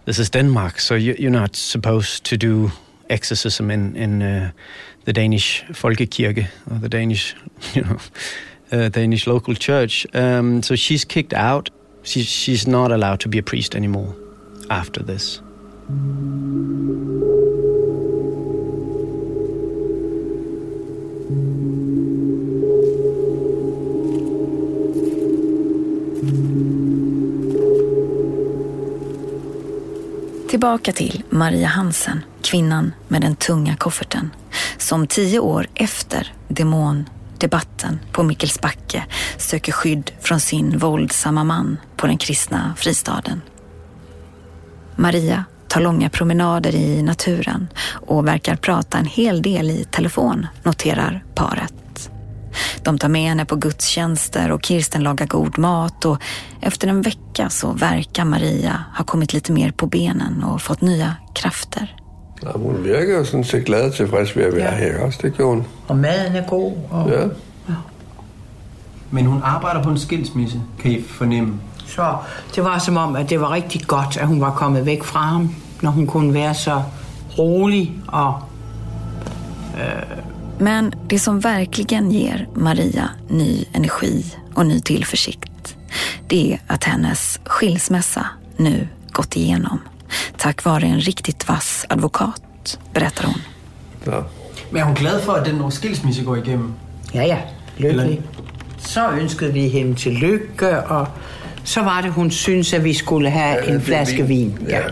This 0.04 0.18
is 0.18 0.30
Denmark, 0.30 0.80
so 0.80 0.94
you, 0.94 1.14
you're 1.14 1.40
not 1.40 1.56
supposed 1.56 2.24
to 2.24 2.36
do 2.36 2.70
exorcism 3.08 3.70
in 3.70 3.96
in 3.96 4.22
uh, 4.22 4.48
the 5.04 5.12
Danish 5.12 5.64
folkekirke 5.72 6.48
or 6.70 6.78
the 6.78 6.88
Danish, 6.88 7.36
you 7.74 7.82
know, 7.82 7.98
uh, 8.72 8.88
Danish 8.88 9.26
local 9.26 9.54
church. 9.54 10.06
Um, 10.14 10.62
so 10.62 10.76
she's 10.76 11.04
kicked 11.04 11.32
out. 11.32 11.70
She, 12.02 12.22
she's 12.22 12.66
not 12.66 12.90
allowed 12.90 13.20
to 13.20 13.28
be 13.28 13.38
a 13.38 13.42
priest 13.42 13.74
anymore 13.74 14.14
after 14.70 15.02
this. 15.02 15.40
Tillbaka 30.50 30.92
till 30.92 31.22
Maria 31.30 31.68
Hansen, 31.68 32.24
kvinnan 32.42 32.92
med 33.08 33.22
den 33.22 33.36
tunga 33.36 33.76
kofferten, 33.76 34.30
som 34.78 35.06
tio 35.06 35.38
år 35.38 35.66
efter 35.74 36.32
demondebatten 36.48 38.00
på 38.12 38.22
Mikkelsbacke 38.22 39.04
söker 39.38 39.72
skydd 39.72 40.10
från 40.20 40.40
sin 40.40 40.78
våldsamma 40.78 41.44
man 41.44 41.76
på 41.96 42.06
den 42.06 42.18
kristna 42.18 42.74
fristaden. 42.78 43.40
Maria 44.96 45.44
tar 45.68 45.80
långa 45.80 46.10
promenader 46.10 46.74
i 46.74 47.02
naturen 47.02 47.68
och 47.92 48.26
verkar 48.26 48.56
prata 48.56 48.98
en 48.98 49.06
hel 49.06 49.42
del 49.42 49.70
i 49.70 49.84
telefon, 49.90 50.46
noterar 50.62 51.24
paret. 51.34 51.74
De 52.84 52.98
tar 52.98 53.08
med 53.08 53.22
henne 53.28 53.44
på 53.44 53.56
gudstjänster 53.56 54.52
och 54.52 54.62
Kirsten 54.66 55.02
lagar 55.02 55.26
god 55.26 55.58
mat 55.58 56.04
och 56.04 56.18
efter 56.60 56.88
en 56.88 57.02
vecka 57.02 57.50
så 57.50 57.72
verkar 57.72 58.24
Maria 58.24 58.84
ha 58.96 59.04
kommit 59.04 59.32
lite 59.32 59.52
mer 59.52 59.70
på 59.70 59.86
benen 59.86 60.44
och 60.44 60.62
fått 60.62 60.80
nya 60.80 61.14
krafter. 61.34 61.96
Ja, 62.42 62.48
hun 62.54 62.84
virker 62.84 63.18
jo 63.18 63.24
sådan 63.24 63.44
set 63.44 63.64
glad 63.64 63.84
og 63.86 63.94
tilfreds 63.94 64.36
ved 64.36 64.44
at 64.44 64.56
være 64.56 64.72
Ja. 64.72 64.78
her 64.78 65.00
også. 65.06 65.18
Det 65.22 65.36
gjorde 65.36 65.54
hun. 65.56 65.64
Og 65.88 65.96
maden 65.96 66.36
er 66.36 66.46
god. 66.48 66.72
Og... 66.90 67.10
Ja. 67.10 67.26
Men 69.10 69.26
hun 69.26 69.40
arbejder 69.44 69.82
på 69.82 69.90
en 69.90 69.98
skilsmisse, 69.98 70.60
kan 70.82 70.90
I 70.90 71.02
fornemme. 71.08 71.54
Så 71.86 72.16
det 72.54 72.64
var 72.64 72.78
som 72.78 72.96
om, 72.96 73.16
at 73.16 73.30
det 73.30 73.40
var 73.40 73.50
rigtig 73.50 73.82
godt, 73.86 74.16
at 74.16 74.26
hun 74.26 74.40
var 74.40 74.50
kommet 74.50 74.86
væk 74.86 75.04
fra 75.04 75.20
ham, 75.20 75.54
når 75.82 75.90
hun 75.90 76.06
kunne 76.06 76.34
være 76.34 76.54
så 76.54 76.82
rolig 77.38 77.92
og 78.08 78.34
Men 80.60 80.92
det 81.08 81.18
som 81.18 81.40
verkligen 81.40 82.10
ger 82.10 82.48
Maria 82.54 83.10
ny 83.28 83.64
energi 83.72 84.24
och 84.54 84.66
ny 84.66 84.80
tillförsikt, 84.80 85.76
det 86.28 86.52
är 86.52 86.60
att 86.66 86.84
hennes 86.84 87.40
skilsmässa 87.44 88.26
nu 88.56 88.88
gått 89.12 89.36
igenom. 89.36 89.80
Tack 90.36 90.64
vare 90.64 90.86
en 90.86 91.00
riktigt 91.00 91.48
vass 91.48 91.86
advokat, 91.88 92.78
berättar 92.94 93.24
hon. 93.24 93.40
Ja. 94.04 94.24
Men 94.70 94.82
er 94.82 94.84
hun 94.84 94.94
glad 94.94 95.22
for, 95.22 95.38
at 95.38 95.44
den 95.44 95.70
skilsmisse 95.70 96.22
går 96.22 96.38
igennem? 96.38 96.74
Ja, 97.12 97.22
ja, 97.22 97.38
lykkelig. 97.76 98.22
Så 98.78 99.10
ønskede 99.10 99.52
vi 99.52 99.68
hende 99.68 99.94
til 99.94 100.12
lykke, 100.12 100.80
og 100.80 101.06
så 101.64 101.82
var 101.82 102.02
det, 102.02 102.10
hun 102.10 102.30
syntes, 102.30 102.72
at 102.72 102.84
vi 102.84 102.94
skulle 102.94 103.30
have 103.30 103.68
en 103.68 103.80
flaske 103.80 104.22
vin. 104.22 104.58
Ja. 104.68 104.82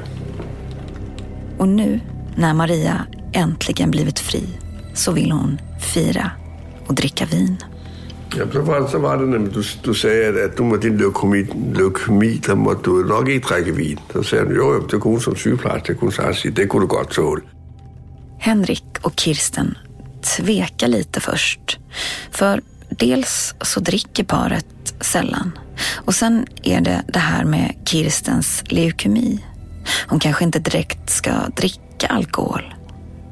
Och 1.59 1.69
nu, 1.69 2.01
när 2.37 2.55
Maria 2.55 3.07
äntligen 3.33 3.91
blivit 3.91 4.19
fri, 4.19 4.43
så 4.99 5.13
vill 5.13 5.33
hon 5.33 5.61
fira 5.95 6.31
och 6.87 6.95
dricka 6.95 7.27
vin. 7.27 7.57
Ja, 8.37 8.45
så 8.53 8.89
så 8.91 8.99
var 8.99 9.17
det 9.17 9.39
du, 9.39 9.63
du 9.83 9.95
sagde, 9.95 10.29
at, 10.29 10.37
at 10.37 10.57
du 10.57 10.65
med 10.65 10.81
din 10.81 10.97
leukemi, 10.97 11.47
leukemi, 11.75 12.41
der 12.47 12.55
måtte 12.55 12.91
du 12.91 13.05
nok 13.09 13.29
ikke 13.29 13.49
drikke 13.49 13.73
vin. 13.73 13.99
Så 14.13 14.23
sagde 14.23 14.47
hun, 14.47 14.57
jo, 14.57 14.81
det 14.91 15.01
kunne 15.01 15.15
hun 15.15 15.21
som 15.21 15.37
sygeplejerske, 15.37 16.51
det 16.51 16.69
kunne 16.69 16.83
du 16.83 16.87
godt 16.87 17.11
tåle. 17.11 17.43
Henrik 18.39 18.85
och 19.03 19.13
Kirsten 19.21 19.75
tvekar 20.23 20.89
lite 20.89 21.21
först. 21.21 21.79
För 22.31 22.61
dels 22.91 23.55
så 23.61 23.81
dricker 23.81 24.25
paret 24.25 24.95
sällan. 25.01 25.59
Och 26.05 26.15
sen 26.15 26.47
är 26.63 26.81
det 26.81 27.03
det 27.09 27.19
här 27.19 27.45
med 27.45 27.75
Kirstens 27.85 28.65
leukemi. 28.69 29.45
Hon 30.09 30.19
kanske 30.19 30.45
inte 30.45 30.59
direkt 30.59 31.11
ska 31.11 31.31
dricka 31.57 32.07
alkohol. 32.07 32.75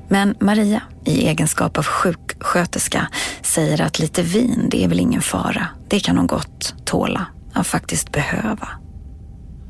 Men 0.09 0.35
Maria, 0.41 0.83
i 1.05 1.29
egenskap 1.29 1.79
av 1.79 1.85
sjuksköterska, 1.85 3.09
säger 3.43 3.81
att 3.81 3.99
lite 3.99 4.23
vin, 4.23 4.69
det 4.71 4.85
är 4.85 4.89
väl 4.89 5.01
ingen 5.01 5.23
fara. 5.23 5.69
Det 5.89 6.01
kan 6.01 6.17
hon 6.17 6.27
gott 6.27 6.75
tåla, 6.85 7.27
ja 7.55 7.65
faktiskt 7.65 8.13
behöva. 8.13 8.69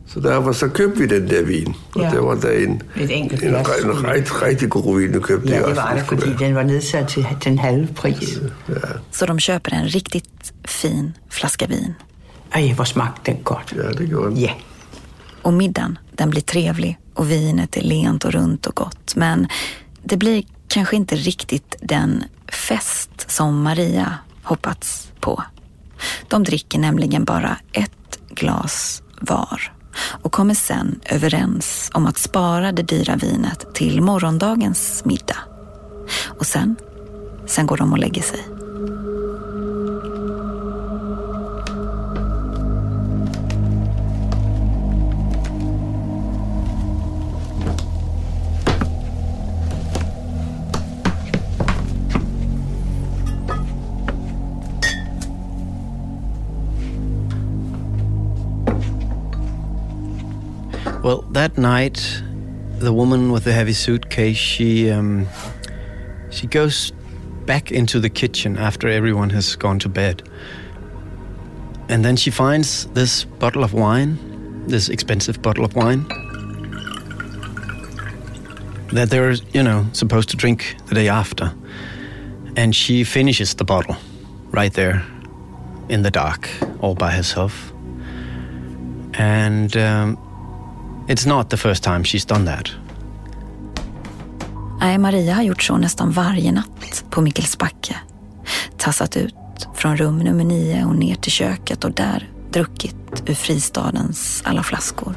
Så 0.06 0.20
derfor 0.20 0.52
så 0.52 0.68
købte 0.68 1.00
vi 1.00 1.06
den 1.06 1.28
der 1.28 1.42
vin. 1.42 1.74
Ja. 1.96 2.10
det 2.10 2.20
var 2.20 2.36
da 2.36 2.52
en, 2.54 2.82
enkelt 3.10 3.42
en, 3.42 3.48
glas. 3.48 3.68
en, 3.84 3.90
en 3.90 4.24
rigtig 4.42 4.70
god 4.70 4.98
vin, 4.98 5.12
du 5.12 5.20
købte. 5.20 5.48
Ja, 5.48 5.66
det 5.66 5.76
var 5.76 5.94
det, 5.94 6.04
fordi 6.04 6.34
den 6.38 6.54
var 6.54 6.62
nedsat 6.62 7.08
til 7.08 7.26
den 7.44 7.58
halve 7.58 7.86
pris. 7.94 8.38
Så 9.10 9.26
de 9.26 9.38
köper 9.38 9.74
en 9.74 9.88
riktigt 9.88 10.52
fin 10.64 11.14
flaska 11.30 11.66
vin. 11.66 11.94
Ej, 12.52 12.72
hvor 12.72 12.84
smagte 12.84 13.32
den 13.32 13.42
godt. 13.42 13.74
Ja, 13.76 13.92
det 13.92 14.04
gjorde 14.04 14.30
den. 14.30 14.36
Ja. 14.36 14.52
Och 15.42 15.52
middagen, 15.52 15.98
den 16.18 16.30
blir 16.30 16.42
trevlig 16.42 16.98
och 17.14 17.30
vinet 17.30 17.76
är 17.76 17.82
lent 17.82 18.24
och 18.24 18.32
runt 18.32 18.66
och 18.66 18.74
gott. 18.74 19.16
Men 19.16 19.48
det 20.08 20.16
blir 20.16 20.44
kanske 20.68 20.96
inte 20.96 21.16
riktigt 21.16 21.76
den 21.80 22.24
fest 22.48 23.30
som 23.30 23.62
Maria 23.62 24.18
hoppats 24.42 25.12
på. 25.20 25.42
De 26.28 26.44
dricker 26.44 26.78
nämligen 26.78 27.24
bara 27.24 27.58
ett 27.72 28.18
glas 28.30 29.02
var 29.20 29.72
och 30.22 30.32
kommer 30.32 30.54
sen 30.54 31.00
överens 31.04 31.90
om 31.94 32.06
att 32.06 32.18
spara 32.18 32.72
det 32.72 32.82
dyra 32.82 33.16
vinet 33.16 33.74
till 33.74 34.00
morgondagens 34.00 35.04
middag. 35.04 35.38
Och 36.38 36.46
sen, 36.46 36.76
sen 37.46 37.66
går 37.66 37.76
de 37.76 37.92
och 37.92 37.98
lägger 37.98 38.22
sig. 38.22 38.55
That 61.46 61.60
night, 61.60 62.22
the 62.80 62.92
woman 62.92 63.30
with 63.30 63.44
the 63.44 63.52
heavy 63.52 63.72
suitcase, 63.72 64.36
she 64.36 64.90
um, 64.90 65.28
she 66.28 66.48
goes 66.48 66.90
back 67.44 67.70
into 67.70 68.00
the 68.00 68.10
kitchen 68.10 68.56
after 68.58 68.88
everyone 68.88 69.30
has 69.30 69.54
gone 69.54 69.78
to 69.78 69.88
bed. 69.88 70.28
And 71.88 72.04
then 72.04 72.16
she 72.16 72.32
finds 72.32 72.86
this 72.94 73.24
bottle 73.24 73.62
of 73.62 73.72
wine, 73.72 74.18
this 74.66 74.88
expensive 74.88 75.40
bottle 75.40 75.64
of 75.64 75.76
wine 75.76 76.04
that 78.92 79.08
they're, 79.10 79.34
you 79.54 79.62
know, 79.62 79.86
supposed 79.92 80.28
to 80.30 80.36
drink 80.36 80.74
the 80.86 80.96
day 80.96 81.08
after. 81.08 81.54
And 82.56 82.74
she 82.74 83.04
finishes 83.04 83.54
the 83.54 83.64
bottle 83.64 83.96
right 84.50 84.72
there 84.72 85.04
in 85.88 86.02
the 86.02 86.10
dark, 86.10 86.50
all 86.80 86.96
by 86.96 87.12
herself. 87.12 87.72
And 89.14 89.76
um, 89.76 90.25
it's 91.08 91.26
not 91.26 91.50
the 91.50 91.56
first 91.56 91.84
time 91.84 92.04
she's 92.04 92.28
done 92.28 92.46
that. 92.56 92.70
Nej, 94.80 94.98
Maria 94.98 95.34
har 95.34 95.42
gjort 95.42 95.62
så 95.62 95.76
nästan 95.76 96.10
varje 96.10 96.52
natt 96.52 97.04
på 97.10 97.20
Mikkelsbacke. 97.20 97.96
Tassat 98.78 99.16
ut 99.16 99.34
från 99.74 99.96
rum 99.96 100.18
nummer 100.18 100.44
nio 100.44 100.84
och 100.84 100.96
ner 100.96 101.14
till 101.14 101.32
köket 101.32 101.84
och 101.84 101.92
där 101.92 102.30
druckit 102.52 103.22
ur 103.26 103.34
fristadens 103.34 104.42
alla 104.46 104.62
flaskor. 104.62 105.14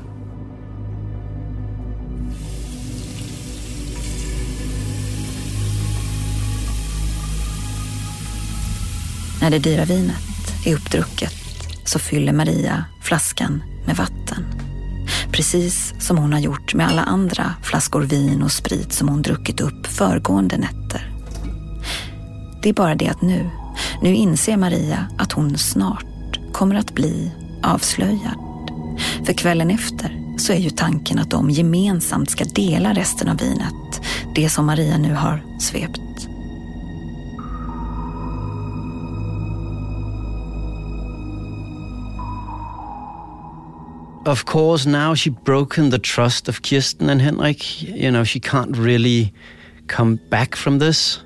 När 9.42 9.50
det 9.50 9.60
dyra 9.60 9.86
vinet 9.86 10.66
är 10.66 10.76
uppdrucket 10.76 11.34
så 11.86 12.00
fyller 12.00 12.34
Maria 12.34 12.86
flaskan 13.02 13.64
med 13.86 13.96
vatten. 13.96 14.19
Precis 15.40 15.94
som 16.00 16.18
hon 16.18 16.34
har 16.34 16.40
gjort 16.40 16.74
med 16.74 16.88
alla 16.88 17.04
andra 17.04 17.54
flaskor 17.64 18.02
vin 18.02 18.42
och 18.42 18.52
sprit 18.52 18.94
som 18.94 19.10
hon 19.10 19.22
druckit 19.22 19.62
upp 19.62 19.88
föregående 19.88 20.58
nätter. 20.58 21.12
Det 22.64 22.70
är 22.70 22.74
bara 22.74 22.96
det 22.96 23.08
att 23.08 23.22
nu, 23.22 23.50
nu 24.02 24.16
inser 24.16 24.58
Maria 24.58 25.08
att 25.18 25.32
hon 25.32 25.58
snart 25.58 26.40
kommer 26.54 26.76
att 26.76 26.96
bli 26.96 27.32
avslöjad. 27.64 28.38
För 29.26 29.34
kvällen 29.34 29.70
efter 29.70 30.36
så 30.38 30.54
är 30.54 30.60
ju 30.60 30.70
tanken 30.70 31.20
att 31.20 31.32
de 31.32 31.50
gemensamt 31.50 32.30
ska 32.30 32.44
dela 32.44 32.94
resten 32.94 33.30
av 33.30 33.38
vinet. 33.38 34.02
Det 34.36 34.50
som 34.50 34.66
Maria 34.66 34.98
nu 34.98 35.14
har 35.14 35.44
svept. 35.60 36.09
Of 44.26 44.46
course, 44.46 44.90
now 44.90 45.16
she's 45.16 45.34
broken 45.46 45.90
the 45.90 46.00
trust 46.00 46.50
of 46.50 46.62
Kirsten 46.62 47.10
and 47.10 47.22
Henrik. 47.22 47.82
You 47.82 48.12
know, 48.12 48.24
she 48.24 48.40
can't 48.40 48.78
really 48.78 49.34
come 49.88 50.20
back 50.30 50.56
from 50.56 50.80
this. 50.80 51.20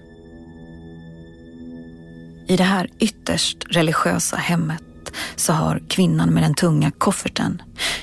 I 2.48 2.58
det 2.58 2.64
här 2.64 2.89
ytterst 3.00 3.58
religiösa 3.70 4.38
hemmet 4.38 4.84
så 5.36 5.54
har 5.54 5.82
kvinnan 5.89 6.34
med 6.34 6.44
den 6.44 6.54
tunga 6.54 6.91
kofferten 6.91 7.62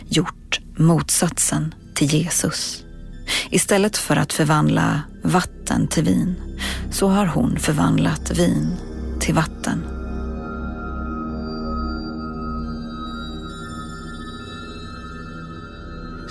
gjort 0.09 0.61
motsatsen 0.77 1.75
till 1.95 2.15
Jesus. 2.15 2.85
Istället 3.51 3.97
för 3.97 4.17
att 4.17 4.33
förvandla 4.33 5.03
vatten 5.23 5.89
till 5.89 6.05
vin 6.05 6.35
så 6.91 7.09
har 7.09 7.27
hon 7.27 7.59
förvandlat 7.59 8.31
vin 8.31 8.77
till 9.21 9.35
vatten. 9.35 10.00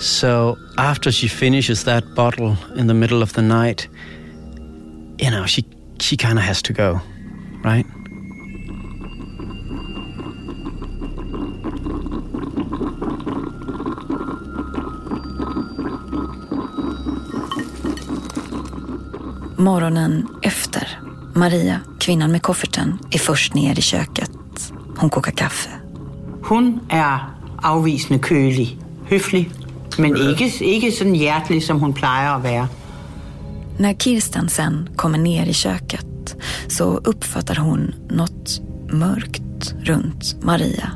So 0.00 0.56
after 0.76 1.12
she 1.12 1.28
finishes 1.28 1.84
that 1.84 2.14
bottle 2.14 2.56
in 2.74 2.86
the 2.86 2.94
middle 2.94 3.22
of 3.22 3.32
the 3.34 3.42
night, 3.42 3.88
you 5.18 5.30
know, 5.30 5.46
she 5.46 5.64
she 5.98 6.16
kind 6.16 6.38
of 6.38 6.44
has 6.44 6.62
to 6.62 6.72
go, 6.72 7.00
right? 7.62 7.86
Morgonen 19.58 20.28
efter. 20.42 20.98
Maria, 21.34 21.80
kvinnan 21.98 22.32
med 22.32 22.42
kofferten, 22.42 22.98
är 23.10 23.18
först 23.18 23.54
ner 23.54 23.78
i 23.78 23.82
köket. 23.82 24.30
Hon 24.96 25.10
kokar 25.10 25.32
kaffe. 25.32 25.70
Hun 26.42 26.80
er 26.88 27.18
afvisende 27.62 28.18
kølig, 28.22 28.78
høflig, 29.08 29.50
men 30.00 30.16
ikke, 30.16 30.50
ikke 30.64 30.92
sådan 30.92 31.14
hjertelig, 31.14 31.62
som 31.62 31.80
hun 31.80 31.92
plejer 31.92 32.34
at 32.36 32.42
være. 32.42 32.68
När 33.78 33.92
Kirsten 33.92 34.48
sen 34.48 34.88
kommer 34.96 35.18
ner 35.18 35.46
i 35.46 35.52
köket 35.52 36.36
så 36.68 37.00
uppfattar 37.04 37.54
hon 37.54 37.94
något 38.10 38.60
mörkt 38.92 39.74
runt 39.84 40.36
Maria. 40.42 40.90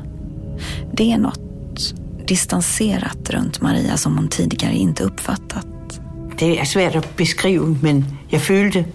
Det 0.93 1.11
är 1.11 1.17
något 1.17 1.93
distanserat 2.27 3.29
runt 3.29 3.61
Maria 3.61 3.97
som 3.97 4.17
hon 4.17 4.27
tidigare 4.27 4.75
inte 4.75 5.03
uppfattat. 5.03 5.99
Det 6.39 6.59
er 6.59 6.65
svært 6.65 6.95
at 6.95 7.07
beskrive, 7.17 7.77
men 7.81 8.05
jeg 8.31 8.41
følte, 8.41 8.85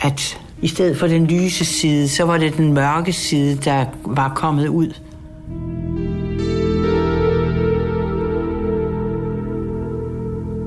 at 0.00 0.38
i 0.62 0.68
stedet 0.68 0.98
for 0.98 1.06
den 1.06 1.26
lyse 1.26 1.64
side, 1.64 2.08
så 2.08 2.24
var 2.24 2.38
det 2.38 2.56
den 2.56 2.72
mørke 2.72 3.12
side, 3.12 3.56
der 3.64 3.86
var 4.04 4.32
kommet 4.34 4.68
ud. 4.68 4.92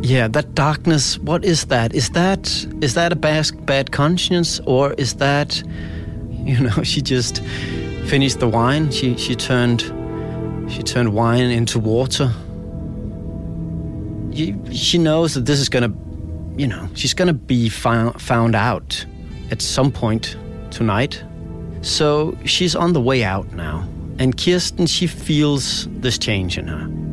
Yeah, 0.05 0.27
that 0.27 0.53
darkness. 0.53 1.17
What 1.17 1.43
is 1.43 1.65
that? 1.65 1.95
Is 1.95 2.11
that 2.11 2.47
is 2.79 2.93
that 2.93 3.11
a 3.11 3.15
bad, 3.15 3.65
bad 3.65 3.91
conscience, 3.91 4.59
or 4.67 4.93
is 4.99 5.15
that, 5.15 5.63
you 6.29 6.59
know, 6.59 6.83
she 6.83 7.01
just 7.01 7.39
finished 8.05 8.39
the 8.39 8.47
wine? 8.47 8.91
She 8.91 9.17
she 9.17 9.35
turned 9.35 9.81
she 10.69 10.83
turned 10.83 11.15
wine 11.15 11.49
into 11.49 11.79
water. 11.79 12.31
She 14.71 14.99
knows 14.99 15.33
that 15.33 15.47
this 15.47 15.59
is 15.59 15.69
gonna, 15.69 15.91
you 16.55 16.67
know, 16.67 16.87
she's 16.93 17.15
gonna 17.15 17.33
be 17.33 17.67
found 17.67 18.21
found 18.21 18.53
out 18.53 19.03
at 19.49 19.59
some 19.59 19.91
point 19.91 20.37
tonight. 20.69 21.23
So 21.81 22.37
she's 22.45 22.75
on 22.75 22.93
the 22.93 23.01
way 23.01 23.23
out 23.23 23.51
now, 23.53 23.87
and 24.19 24.37
Kirsten 24.37 24.85
she 24.85 25.07
feels 25.07 25.87
this 25.99 26.19
change 26.19 26.59
in 26.59 26.67
her. 26.67 27.04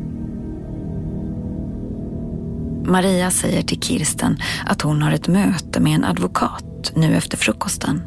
Maria 2.85 3.31
säger 3.31 3.61
till 3.61 3.81
Kirsten 3.81 4.37
att 4.65 4.81
hon 4.81 5.01
har 5.01 5.11
ett 5.11 5.27
möte 5.27 5.79
med 5.79 5.95
en 5.95 6.03
advokat 6.03 6.91
nu 6.95 7.15
efter 7.15 7.37
frukosten. 7.37 8.01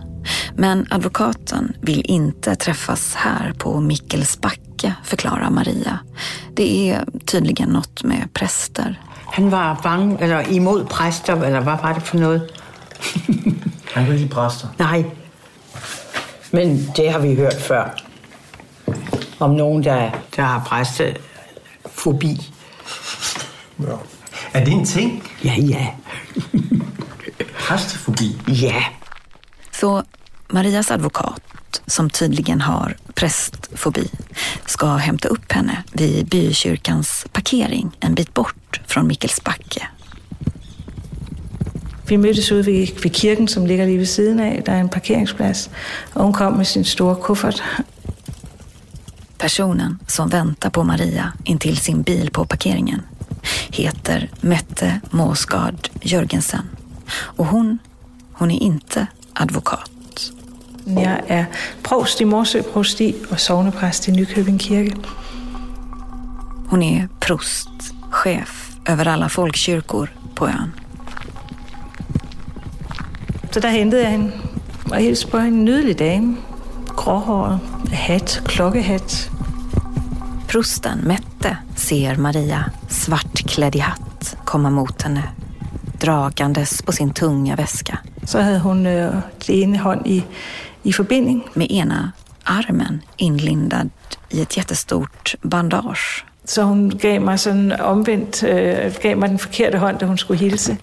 Men 0.55 0.87
advokaten 0.91 1.77
vill 1.81 2.03
inte 2.05 2.57
träffas 2.57 3.15
här 3.15 3.53
på 3.59 3.81
Mikkelsbacke, 3.81 4.95
förklarar 5.05 5.51
Maria. 5.51 5.99
Det 6.55 6.91
är 6.91 7.05
tydligen 7.27 7.69
något 7.69 8.03
med 8.05 8.29
präster. 8.33 9.01
Han 9.27 9.51
var 9.51 9.79
bange, 9.83 10.17
eller 10.21 10.53
imod 10.53 10.89
præster, 10.89 11.45
eller 11.45 11.61
hvad 11.61 11.79
var 11.83 11.95
det 11.95 12.01
for 12.01 12.19
noget? 12.19 12.51
Han 13.93 14.05
kan 14.05 14.15
ikke 14.15 14.17
lide 14.17 14.35
præster. 14.35 14.69
Nej, 14.79 15.05
men 16.51 16.93
det 16.97 17.13
har 17.13 17.19
vi 17.19 17.35
hørt 17.35 17.61
før. 17.61 18.03
Om 19.39 19.51
nogen, 19.51 19.85
der, 19.85 20.11
der 20.37 20.43
har 20.43 20.65
præstefobi. 20.65 22.53
Ja. 23.79 23.97
Er 24.57 24.65
det 24.65 24.73
en 24.73 24.85
ting? 24.85 25.23
Ja, 25.45 25.55
ja. 25.55 25.87
Præstefobi? 27.59 28.37
Ja. 28.49 28.85
Så 29.73 30.03
Marias 30.51 30.91
advokat, 30.91 31.83
som 31.87 32.11
tydligen 32.11 32.61
har 32.61 32.95
prästfobi, 33.15 34.11
ska 34.67 34.87
hämta 34.87 35.29
upp 35.29 35.53
henne 35.53 35.83
vid 35.93 36.25
bykyrkans 36.25 37.27
parkering 37.33 37.97
en 38.01 38.15
bit 38.15 38.35
bort 38.35 38.81
från 38.87 39.07
Mikkelsbacke. 39.07 39.89
Vi 42.09 42.17
mødtes 42.17 42.53
ude 42.53 42.67
ved, 42.67 43.03
ved 43.03 43.11
kirken, 43.11 43.49
som 43.49 43.67
ligger 43.67 43.87
lige 43.87 43.99
ved 43.99 44.07
siden 44.07 44.41
af. 44.41 44.63
Der 44.67 44.73
er 44.73 44.81
en 44.81 44.89
parkeringsplads. 44.89 45.71
Og 46.15 46.25
hun 46.25 46.33
kom 46.33 46.53
med 46.53 46.65
sin 46.65 46.85
store 46.85 47.17
kuffert. 47.17 47.63
Personen 49.39 49.99
som 50.07 50.33
väntar 50.33 50.71
på 50.71 50.83
Maria 50.83 51.33
intill 51.45 51.77
sin 51.77 52.05
bil 52.05 52.31
på 52.31 52.45
parkeringen 52.45 53.01
heter 53.71 54.31
Mette 54.41 55.01
Måsgard 55.11 55.89
Jörgensen. 56.01 56.69
Och 57.13 57.47
hon, 57.47 57.79
hon 58.33 58.51
är 58.51 58.63
inte 58.63 59.07
advokat. 59.33 59.91
Jeg 60.87 61.23
er 61.29 61.47
provst 61.83 62.21
i 62.21 62.25
Morsø 62.25 62.63
Provsti 62.63 63.15
og 63.31 63.41
sovnepræst 63.41 64.09
i 64.09 64.13
Nykøbing 64.15 64.59
Kirke. 64.61 64.97
Hon 66.69 66.83
är 66.83 67.09
prost, 67.21 67.69
chef 68.11 68.71
över 68.87 69.09
alla 69.09 69.29
folkkyrkor 69.29 70.11
på 70.35 70.49
ön. 70.49 70.73
Så 73.51 73.61
der 73.61 73.69
hentede 73.69 74.03
jeg 74.03 74.11
hende 74.11 74.33
og 74.91 74.97
hilste 74.97 75.27
på 75.27 75.39
en 75.39 75.65
nydelig 75.65 75.99
dame. 75.99 76.37
Gråhåret, 76.97 77.61
hat, 77.93 78.43
klokkehat. 78.45 79.31
Prosten 80.49 81.01
Mette 81.05 81.36
ser 81.77 82.17
Maria 82.17 82.65
svartklädd 82.89 83.77
i 83.77 83.79
hatt 83.79 84.37
komma 84.45 84.71
mot 84.71 85.03
henne 85.03 85.23
dragandes 86.01 86.83
på 86.83 86.93
sin 86.93 87.11
tunga 87.11 87.57
väska. 87.57 87.99
Så 88.25 88.41
havde 88.41 88.61
hun 88.61 88.87
øh, 88.87 89.15
det 89.47 89.63
ene 89.63 89.79
hånd 89.79 90.07
i, 90.07 90.25
i 90.83 90.93
forbinding. 90.93 91.45
Med 91.55 91.67
ena 91.71 92.13
armen 92.45 93.03
inlindad 93.19 93.91
i 94.31 94.41
ett 94.41 94.57
jättestort 94.57 95.35
bandage. 95.43 96.25
Så 96.45 96.63
hun 96.63 96.91
gav 96.91 97.21
mig 97.21 97.41
sådan 97.41 97.73
omvendt, 97.81 98.43
øh, 98.43 98.95
gav 99.03 99.17
mig 99.17 99.29
den 99.29 99.39
forkerte 99.39 99.79
hånd, 99.79 99.99
da 99.99 100.07
hun 100.07 100.19
skulle 100.19 100.41
hilse. 100.41 100.77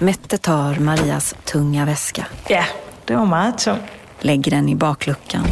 Mette 0.00 0.36
tar 0.36 0.80
Marias 0.80 1.34
tunga 1.44 1.84
väska. 1.84 2.24
Ja, 2.50 2.64
det 3.08 3.16
var 3.16 3.24
meget 3.24 3.58
tung. 3.58 3.80
Lägger 4.20 4.50
den 4.50 4.68
i 4.68 4.74
bakluckan 4.74 5.46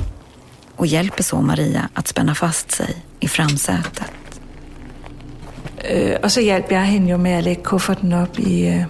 och 0.77 0.87
hjälper 0.87 1.23
så 1.23 1.41
Maria 1.41 1.89
att 1.95 2.09
spänna 2.09 2.35
fast 2.35 2.73
sig 2.73 3.10
i 3.21 3.27
framsätet. 3.27 4.13
Øh, 5.91 6.17
og 6.23 6.31
så 6.31 6.41
hjalp 6.41 6.71
jeg 6.71 6.85
hende 6.85 7.11
jo 7.11 7.17
med 7.17 7.31
at 7.31 7.45
lægge 7.45 7.63
kufferten 7.63 8.13
op 8.13 8.39
i, 8.39 8.67
øh, 8.67 8.85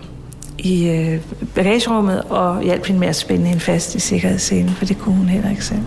i 0.59 0.89
øh, 0.89 1.21
bagagerummet, 1.55 2.23
og 2.23 2.63
hjalp 2.63 2.87
hende 2.87 3.01
med 3.01 3.09
at 3.09 3.17
spænde 3.17 3.47
hende 3.47 3.61
fast 3.61 3.95
i 3.95 4.01
sikkerhedsselen, 4.01 4.71
for 4.71 4.85
det 4.85 4.99
kunne 4.99 5.17
hun 5.17 5.29
heller 5.29 5.51
ikke 5.51 5.65
selv. 5.65 5.83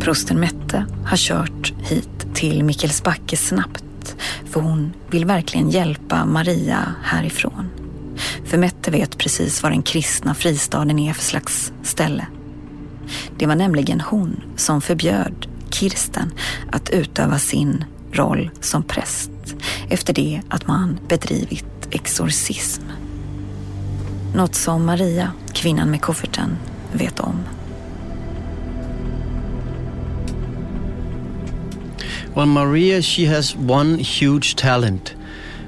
Prosten 0.00 0.38
Mette 0.38 0.86
har 1.06 1.16
kört 1.16 1.74
hit 1.78 2.26
till 2.34 2.64
Mikkelsbacke 2.64 3.36
snabbt 3.36 3.84
för 4.54 4.60
hon 4.60 4.92
vill 5.10 5.24
verkligen 5.24 5.70
hjälpa 5.70 6.24
Maria 6.24 6.94
härifrån. 7.02 7.70
För 8.44 8.58
Mette 8.58 8.90
vet 8.90 9.18
precis 9.18 9.62
vad 9.62 9.72
den 9.72 9.82
kristna 9.82 10.34
fristaden 10.34 10.98
är 10.98 11.12
för 11.12 11.22
slags 11.22 11.72
ställe. 11.82 12.26
Det 13.38 13.46
var 13.46 13.54
nämligen 13.54 14.00
hon 14.00 14.40
som 14.56 14.80
förbjöd 14.80 15.46
Kirsten 15.70 16.32
att 16.72 16.90
utöva 16.90 17.38
sin 17.38 17.84
roll 18.12 18.50
som 18.60 18.82
präst 18.82 19.30
efter 19.88 20.12
det 20.14 20.40
att 20.48 20.66
man 20.66 20.98
bedrivit 21.08 21.88
exorcism. 21.90 22.82
Något 24.34 24.54
som 24.54 24.86
Maria, 24.86 25.32
kvinnan 25.52 25.90
med 25.90 26.02
kofferten, 26.02 26.56
vet 26.92 27.20
om. 27.20 27.44
Well, 32.34 32.46
Maria, 32.46 33.02
she 33.02 33.26
has 33.26 33.56
one 33.56 33.98
huge 33.98 34.56
talent, 34.56 35.14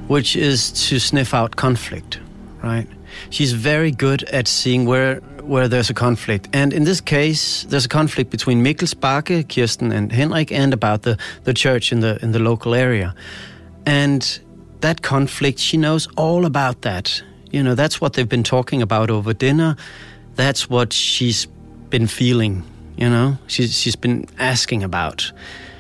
which 0.09 0.37
is 0.37 0.73
to 0.91 0.99
sniff 0.99 1.35
out 1.35 1.55
conflict, 1.55 2.19
right? 2.63 2.89
She's 3.31 3.53
very 3.53 3.91
good 3.91 4.25
at 4.33 4.49
seeing 4.49 4.85
where 4.85 5.21
where 5.47 5.69
there's 5.69 5.91
a 5.91 5.95
conflict. 5.95 6.49
And 6.53 6.73
in 6.73 6.85
this 6.85 7.01
case, 7.01 7.65
there's 7.65 7.85
a 7.85 7.89
conflict 7.89 8.31
between 8.31 8.65
Mikkel 8.65 8.89
Sparke, 8.89 9.49
Kirsten, 9.49 9.93
and 9.93 10.13
Henrik, 10.13 10.53
and 10.53 10.73
about 10.73 11.03
the, 11.03 11.17
the 11.45 11.55
church 11.55 11.93
in 11.93 12.01
the 12.01 12.19
in 12.23 12.33
the 12.33 12.39
local 12.39 12.75
area. 12.75 13.15
And 13.85 14.41
that 14.81 15.03
conflict, 15.03 15.59
she 15.59 15.77
knows 15.77 16.09
all 16.17 16.45
about 16.45 16.83
that. 16.83 17.23
You 17.51 17.63
know, 17.63 17.75
that's 17.75 18.01
what 18.01 18.13
they've 18.13 18.29
been 18.29 18.43
talking 18.43 18.83
about 18.83 19.11
over 19.11 19.33
dinner. 19.33 19.77
That's 20.35 20.69
what 20.69 20.93
she's 20.93 21.47
been 21.89 22.07
feeling, 22.07 22.65
you 22.97 23.09
know, 23.09 23.39
she's, 23.47 23.73
she's 23.79 23.97
been 23.97 24.27
asking 24.39 24.83
about. 24.83 25.33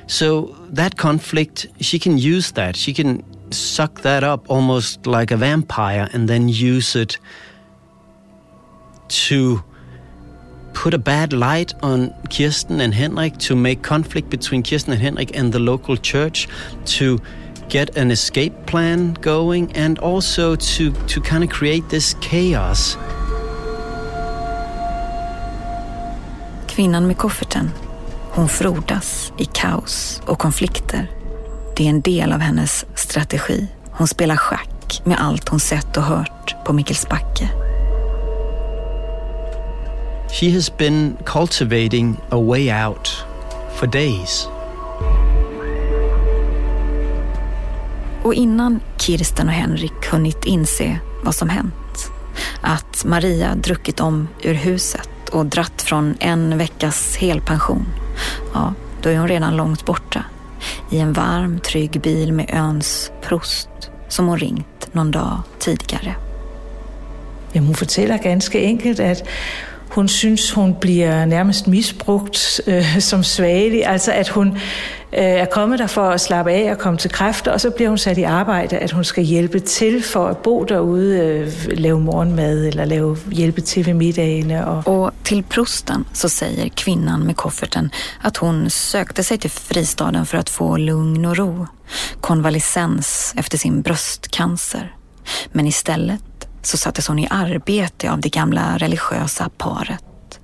So 0.06 0.56
that 0.70 0.96
conflict, 0.96 1.66
she 1.80 1.98
can 1.98 2.16
use 2.16 2.52
that. 2.52 2.76
She 2.76 2.94
can 2.94 3.22
suck 3.52 4.02
that 4.02 4.22
up 4.24 4.48
almost 4.48 5.06
like 5.06 5.30
a 5.30 5.36
vampire 5.36 6.08
and 6.12 6.28
then 6.28 6.48
use 6.48 6.94
it 6.96 7.18
to 9.09 9.62
put 10.74 10.94
a 10.94 10.98
bad 10.98 11.32
light 11.32 11.74
on 11.82 12.12
Kirsten 12.30 12.80
and 12.80 12.94
Henrik, 12.94 13.38
to 13.38 13.57
make 13.57 13.82
conflict 13.82 14.30
between 14.30 14.62
Kirsten 14.62 14.92
and 14.92 15.02
Henrik 15.02 15.38
and 15.38 15.52
the 15.52 15.59
local 15.59 15.96
church, 15.96 16.48
to 16.84 17.18
get 17.68 17.96
an 17.96 18.11
escape 18.11 18.52
plan 18.66 19.16
going, 19.22 19.76
and 19.76 19.98
also 19.98 20.57
to, 20.57 20.92
to 21.09 21.20
kind 21.20 21.44
of 21.44 21.50
create 21.50 21.88
this 21.88 22.14
chaos. 22.20 22.98
Kvinnan 26.66 27.07
med 27.07 27.16
kofferten, 27.16 27.70
hon 28.30 28.48
frodas 28.48 29.32
i 29.38 29.44
kaos 29.44 30.22
och 30.26 30.38
konflikter. 30.38 31.11
Det 31.76 31.84
är 31.84 31.90
en 31.90 32.00
del 32.00 32.32
av 32.32 32.40
hennes 32.40 32.86
strategi. 32.94 33.66
Hon 33.90 34.09
spelar 34.09 34.36
schack 34.36 35.02
med 35.04 35.20
allt 35.20 35.48
hon 35.48 35.61
sett 35.61 35.96
och 35.96 36.02
hört 36.02 36.57
på 36.64 36.72
Mikkelsbacke. 36.72 37.65
She 40.30 40.50
has 40.50 40.76
been 40.76 41.16
cultivating 41.24 42.16
a 42.30 42.38
way 42.38 42.84
out 42.86 43.24
for 43.74 43.86
days. 43.86 44.48
Och 48.22 48.34
innan 48.34 48.80
Kirsten 48.98 49.48
och 49.48 49.54
Henrik 49.54 50.06
hunnit 50.10 50.44
inse 50.44 50.98
vad 51.24 51.34
som 51.34 51.48
hänt, 51.48 52.10
att 52.60 53.04
Maria 53.04 53.54
druckit 53.54 54.00
om 54.00 54.28
ur 54.42 54.54
huset 54.54 55.28
och 55.32 55.46
dratt 55.46 55.82
från 55.82 56.14
en 56.20 56.58
veckas 56.58 57.16
helpension, 57.16 57.86
ja, 58.54 58.74
då 59.02 59.08
är 59.08 59.18
hon 59.18 59.28
redan 59.28 59.56
långt 59.56 59.86
borta. 59.86 60.24
I 60.90 60.98
en 60.98 61.12
varm, 61.12 61.60
trygg 61.60 62.00
bil 62.00 62.32
med 62.32 62.50
öns 62.52 63.10
prost 63.22 63.68
som 64.08 64.26
hon 64.26 64.38
ringt 64.38 64.88
någon 64.92 65.10
dag 65.10 65.42
tidigare. 65.58 66.14
Jamen, 67.52 67.66
hun 67.66 67.74
fortæller 67.74 68.18
ganske 68.18 68.60
enkelt, 68.60 69.00
at 69.00 69.22
hun 69.89 70.09
synes, 70.09 70.53
hun 70.53 70.74
bliver 70.74 71.24
nærmest 71.24 71.68
misbrugt 71.68 72.61
øh, 72.66 73.01
som 73.01 73.22
svagelig. 73.22 73.87
Altså, 73.87 74.12
at 74.12 74.28
hun 74.28 74.49
øh, 75.12 75.24
er 75.24 75.45
kommet 75.45 75.78
der 75.78 75.87
for 75.87 76.09
at 76.09 76.20
slappe 76.20 76.53
af 76.53 76.70
og 76.70 76.78
komme 76.78 76.99
til 76.99 77.11
kræfter, 77.11 77.53
og 77.53 77.61
så 77.61 77.70
bliver 77.70 77.89
hun 77.89 77.99
sat 77.99 78.18
i 78.18 78.22
arbejde, 78.22 78.78
at 78.78 78.91
hun 78.91 79.05
skal 79.05 79.24
hjælpe 79.24 79.61
til 79.61 80.03
for 80.03 80.26
at 80.26 80.37
bo 80.37 80.64
derude, 80.64 81.18
øh, 81.18 81.53
lave 81.78 82.01
morgenmad 82.01 82.66
eller 82.66 82.84
lave, 82.84 83.16
hjælpe 83.32 83.61
til 83.61 83.87
ved 83.87 83.95
middagene. 83.95 84.66
Og... 84.66 84.82
Och 84.87 85.12
till 85.24 85.43
prosten 85.43 86.05
så 86.12 86.28
säger 86.28 86.68
kvinnan 86.68 87.26
med 87.26 87.37
kofferten 87.37 87.91
att 88.20 88.37
hon 88.37 88.70
sökte 88.70 89.22
sig 89.22 89.39
till 89.39 89.51
fristaden 89.51 90.26
för 90.26 90.39
att 90.39 90.51
få 90.51 90.76
lugn 90.76 91.24
och 91.24 91.37
ro, 91.37 91.66
konvalescens 92.20 93.34
efter 93.37 93.59
sin 93.59 93.82
bröstcancer. 93.82 94.93
Men 95.53 95.66
istället 95.66 96.20
så 96.66 96.76
sattes 96.76 97.06
hon 97.08 97.18
i 97.18 97.28
arbete 97.30 98.10
av 98.10 98.20
det 98.20 98.28
gamla 98.28 98.78
religiösa 98.78 99.50
paret. 99.58 100.40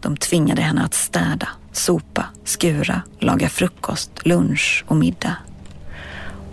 De 0.00 0.16
tvingade 0.16 0.62
henne 0.62 0.84
att 0.84 0.94
städa, 0.94 1.48
sopa, 1.72 2.24
skura, 2.44 3.02
laga 3.20 3.48
frukost, 3.48 4.10
lunch 4.24 4.84
och 4.88 4.96
middag. 4.96 5.36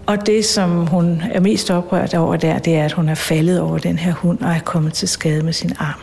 Og 0.06 0.26
det, 0.26 0.44
som 0.44 0.88
hun 0.88 1.22
er 1.22 1.40
mest 1.40 1.70
oprørt 1.70 2.14
over 2.14 2.38
der, 2.38 2.60
det 2.60 2.76
er, 2.76 2.86
at 2.86 2.92
hun 2.92 3.10
er 3.10 3.16
faldet 3.16 3.60
over 3.62 3.80
den 3.80 3.98
her 3.98 4.12
hund 4.12 4.40
og 4.42 4.56
er 4.56 4.60
kommet 4.60 4.94
til 4.94 5.08
skade 5.08 5.44
med 5.44 5.54
sin 5.54 5.74
arm. 5.78 6.00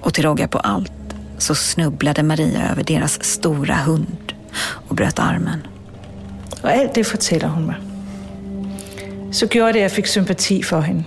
Och 0.00 0.14
till 0.14 0.24
råga 0.24 0.48
på 0.48 0.58
allt 0.58 0.92
så 1.38 1.54
snubblade 1.54 2.22
Maria 2.22 2.70
över 2.70 2.82
deras 2.82 3.24
stora 3.24 3.74
hund 3.74 4.34
och 4.88 4.96
bröt 4.96 5.18
armen. 5.18 5.66
Og 6.62 6.72
alt 6.72 6.94
det 6.94 7.06
fortæller 7.06 7.48
hun 7.48 7.66
mig. 7.66 7.76
Så 9.32 9.46
gjorde 9.46 9.72
det, 9.72 9.78
at 9.78 9.82
jeg 9.82 9.90
fik 9.90 10.06
sympati 10.06 10.62
for 10.62 10.80
hende. 10.80 11.04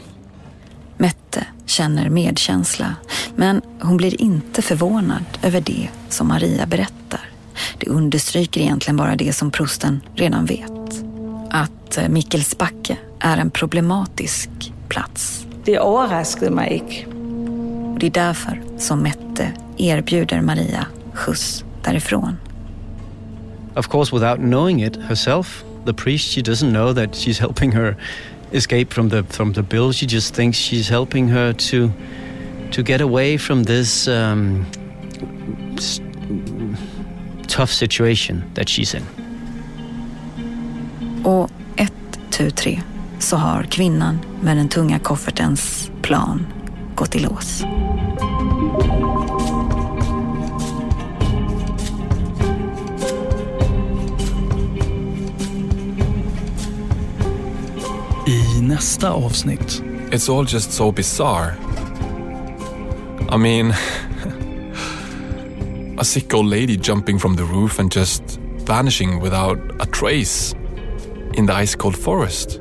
Mette 0.98 1.45
känner 1.66 2.10
medkänsla, 2.10 2.95
men 3.36 3.62
hon 3.82 3.98
blir 3.98 4.22
inte 4.22 4.62
förvånad 4.62 5.24
över 5.43 5.62
det 5.62 5.89
som 6.10 6.28
Maria 6.28 6.66
berättar. 6.66 7.30
Det 7.78 7.89
understryker 7.89 8.62
egentligen 8.62 8.98
bara 8.98 9.16
det 9.16 9.34
som 9.34 9.52
prosten 9.52 10.02
redan 10.16 10.45
vet. 10.45 11.04
Att 11.50 12.00
Mikkelsbacke 12.10 12.98
är 13.20 13.38
en 13.38 13.52
problematisk 13.52 14.50
plats. 14.88 15.45
Det 15.66 15.80
overraskede 15.80 16.52
mig 16.52 16.74
ikke. 16.74 17.06
Och 17.93 18.00
det 18.00 18.08
är 18.08 18.12
därför 18.12 18.62
som 18.78 19.00
Mette 19.00 19.52
erbjuder 19.78 20.41
Maria 20.41 20.86
skjuts 21.14 21.64
därifrån. 21.84 22.38
Of 23.76 23.88
course, 23.88 24.16
without 24.16 24.38
knowing 24.38 24.84
it 24.84 24.95
herself, 24.95 25.64
the 25.86 25.93
priest, 25.93 26.34
she 26.34 26.41
doesn't 26.41 26.72
know 26.72 26.93
that 26.93 27.16
she's 27.16 27.39
helping 27.39 27.72
her 27.72 27.95
escape 28.52 28.93
from 28.93 29.10
the 29.10 29.24
from 29.24 29.54
the 29.54 29.62
bill. 29.62 29.93
She 29.93 30.06
just 30.06 30.36
thinks 30.36 30.58
she's 30.58 30.89
helping 30.89 31.28
her 31.30 31.54
to 31.54 31.91
to 32.72 32.84
get 32.84 33.02
away 33.02 33.38
from 33.38 33.64
this 33.64 34.08
um, 34.08 34.66
tough 37.48 37.72
situation 37.72 38.43
that 38.54 38.70
she's 38.70 38.95
in. 38.95 39.04
Och 41.24 41.50
ett, 41.76 42.20
tu, 42.30 42.52
tre 42.52 42.82
så 43.20 43.38
har 43.38 43.64
kvinnan 43.64 44.20
med 44.41 44.58
den 44.58 44.70
tunga 44.70 45.00
koffertens 45.00 45.91
plan 46.02 46.48
gått 46.95 47.16
i 47.16 47.20
lås. 47.20 47.64
I 58.28 58.62
nästa 58.62 59.10
avsnitt 59.10 59.84
It's 60.12 60.30
all 60.30 60.46
just 60.50 60.72
so 60.72 60.92
bizarre. 60.92 61.56
I 63.32 63.38
mean, 63.38 63.72
a 65.98 66.04
sick 66.04 66.34
old 66.34 66.50
lady 66.50 66.78
jumping 66.78 67.20
from 67.20 67.36
the 67.36 67.44
roof 67.44 67.80
and 67.80 67.92
just 67.92 68.24
vanishing 68.66 69.22
without 69.22 69.58
a 69.80 69.86
trace 69.86 70.56
in 71.34 71.48
the 71.48 71.54
ice 71.64 71.78
cold 71.78 71.96
forest. 71.96 72.60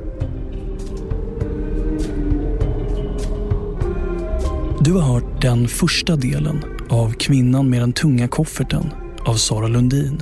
Du 4.81 4.93
har 4.93 5.01
hört 5.01 5.41
den 5.41 5.67
första 5.67 6.15
delen 6.15 6.63
av 6.89 7.13
Kvinnan 7.13 7.69
med 7.69 7.81
den 7.81 7.93
tunga 7.93 8.27
kofferten 8.27 8.91
av 9.25 9.35
Sara 9.35 9.67
Lundin. 9.67 10.21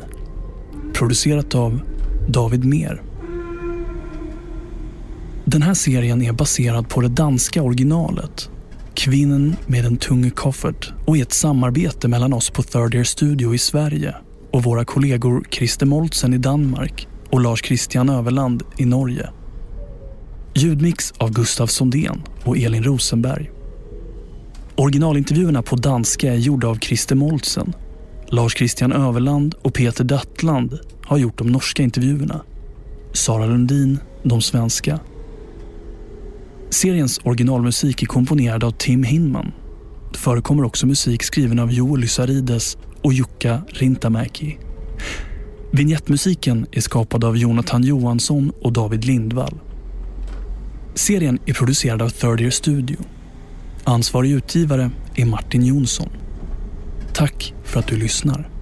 Producerat 0.94 1.56
av 1.56 1.82
David 2.28 2.66
Mer. 2.66 3.02
Den 5.46 5.62
här 5.62 5.74
serien 5.74 6.22
är 6.22 6.32
baserad 6.32 6.90
på 6.90 7.02
det 7.02 7.08
danska 7.08 7.62
originalet 7.62 8.50
Kvinnen 8.94 9.56
med 9.68 9.86
en 9.86 9.98
tung 9.98 10.32
koffert 10.32 10.94
och 11.06 11.18
är 11.18 11.22
ett 11.22 11.34
samarbete 11.34 12.08
mellan 12.08 12.34
oss 12.34 12.50
på 12.50 12.64
Third 12.64 12.94
Year 12.94 13.04
Studio 13.04 13.56
i 13.56 13.58
Sverige 13.58 14.16
och 14.52 14.64
våra 14.64 14.86
kollegor 14.86 15.46
Christer 15.52 15.86
Moltsen 15.86 16.34
i 16.34 16.38
Danmark 16.38 17.08
och 17.30 17.42
Lars 17.42 17.66
Christian 17.66 18.10
Överland 18.10 18.64
i 18.78 18.86
Norge. 18.86 19.30
Ljudmix 20.54 21.14
av 21.18 21.32
Gustav 21.32 21.68
Sondén 21.68 22.22
och 22.44 22.58
Elin 22.58 22.84
Rosenberg. 22.84 23.52
Originalintervjuerna 24.76 25.62
på 25.62 25.76
danska 25.76 26.34
är 26.34 26.38
gjorda 26.38 26.68
av 26.68 26.80
Christer 26.80 27.16
Moltsen. 27.16 27.74
Lars 28.28 28.58
Christian 28.58 28.92
Överland 28.92 29.56
och 29.62 29.74
Peter 29.74 30.04
Dattland 30.04 30.80
har 31.04 31.18
gjort 31.18 31.38
de 31.38 31.48
norska 31.48 31.84
intervjuerna. 31.84 32.42
Sara 33.14 33.46
Lundin 33.46 34.00
de 34.24 34.42
svenska. 34.42 35.00
Seriens 36.70 37.20
originalmusik 37.24 38.04
är 38.04 38.06
komponerad 38.06 38.64
av 38.64 38.72
Tim 38.72 39.04
Hinman. 39.04 39.52
Det 40.12 40.18
förekommer 40.18 40.64
också 40.64 40.88
musik 40.88 41.24
skriven 41.24 41.60
av 41.60 41.72
Joel 41.72 42.02
Lysarides 42.02 42.78
och 43.04 43.14
Jukka 43.14 43.62
Rintamäki. 43.68 44.58
Vignettmusiken 45.72 46.68
är 46.72 46.82
skapad 46.82 47.24
av 47.24 47.38
Jonathan 47.38 47.84
Johansson 47.84 48.52
och 48.62 48.74
David 48.74 49.06
Lindvall. 49.06 49.60
Serien 50.94 51.40
är 51.46 51.54
producerad 51.54 52.02
av 52.02 52.10
Third 52.10 52.42
Year 52.42 52.52
Studio. 52.52 52.98
Ansvarig 53.84 54.32
utgivare 54.32 54.92
är 55.16 55.26
Martin 55.26 55.66
Jonsson. 55.66 56.10
Tack 57.14 57.54
för 57.64 57.80
att 57.80 57.88
du 57.88 57.98
lyssnar. 57.98 58.55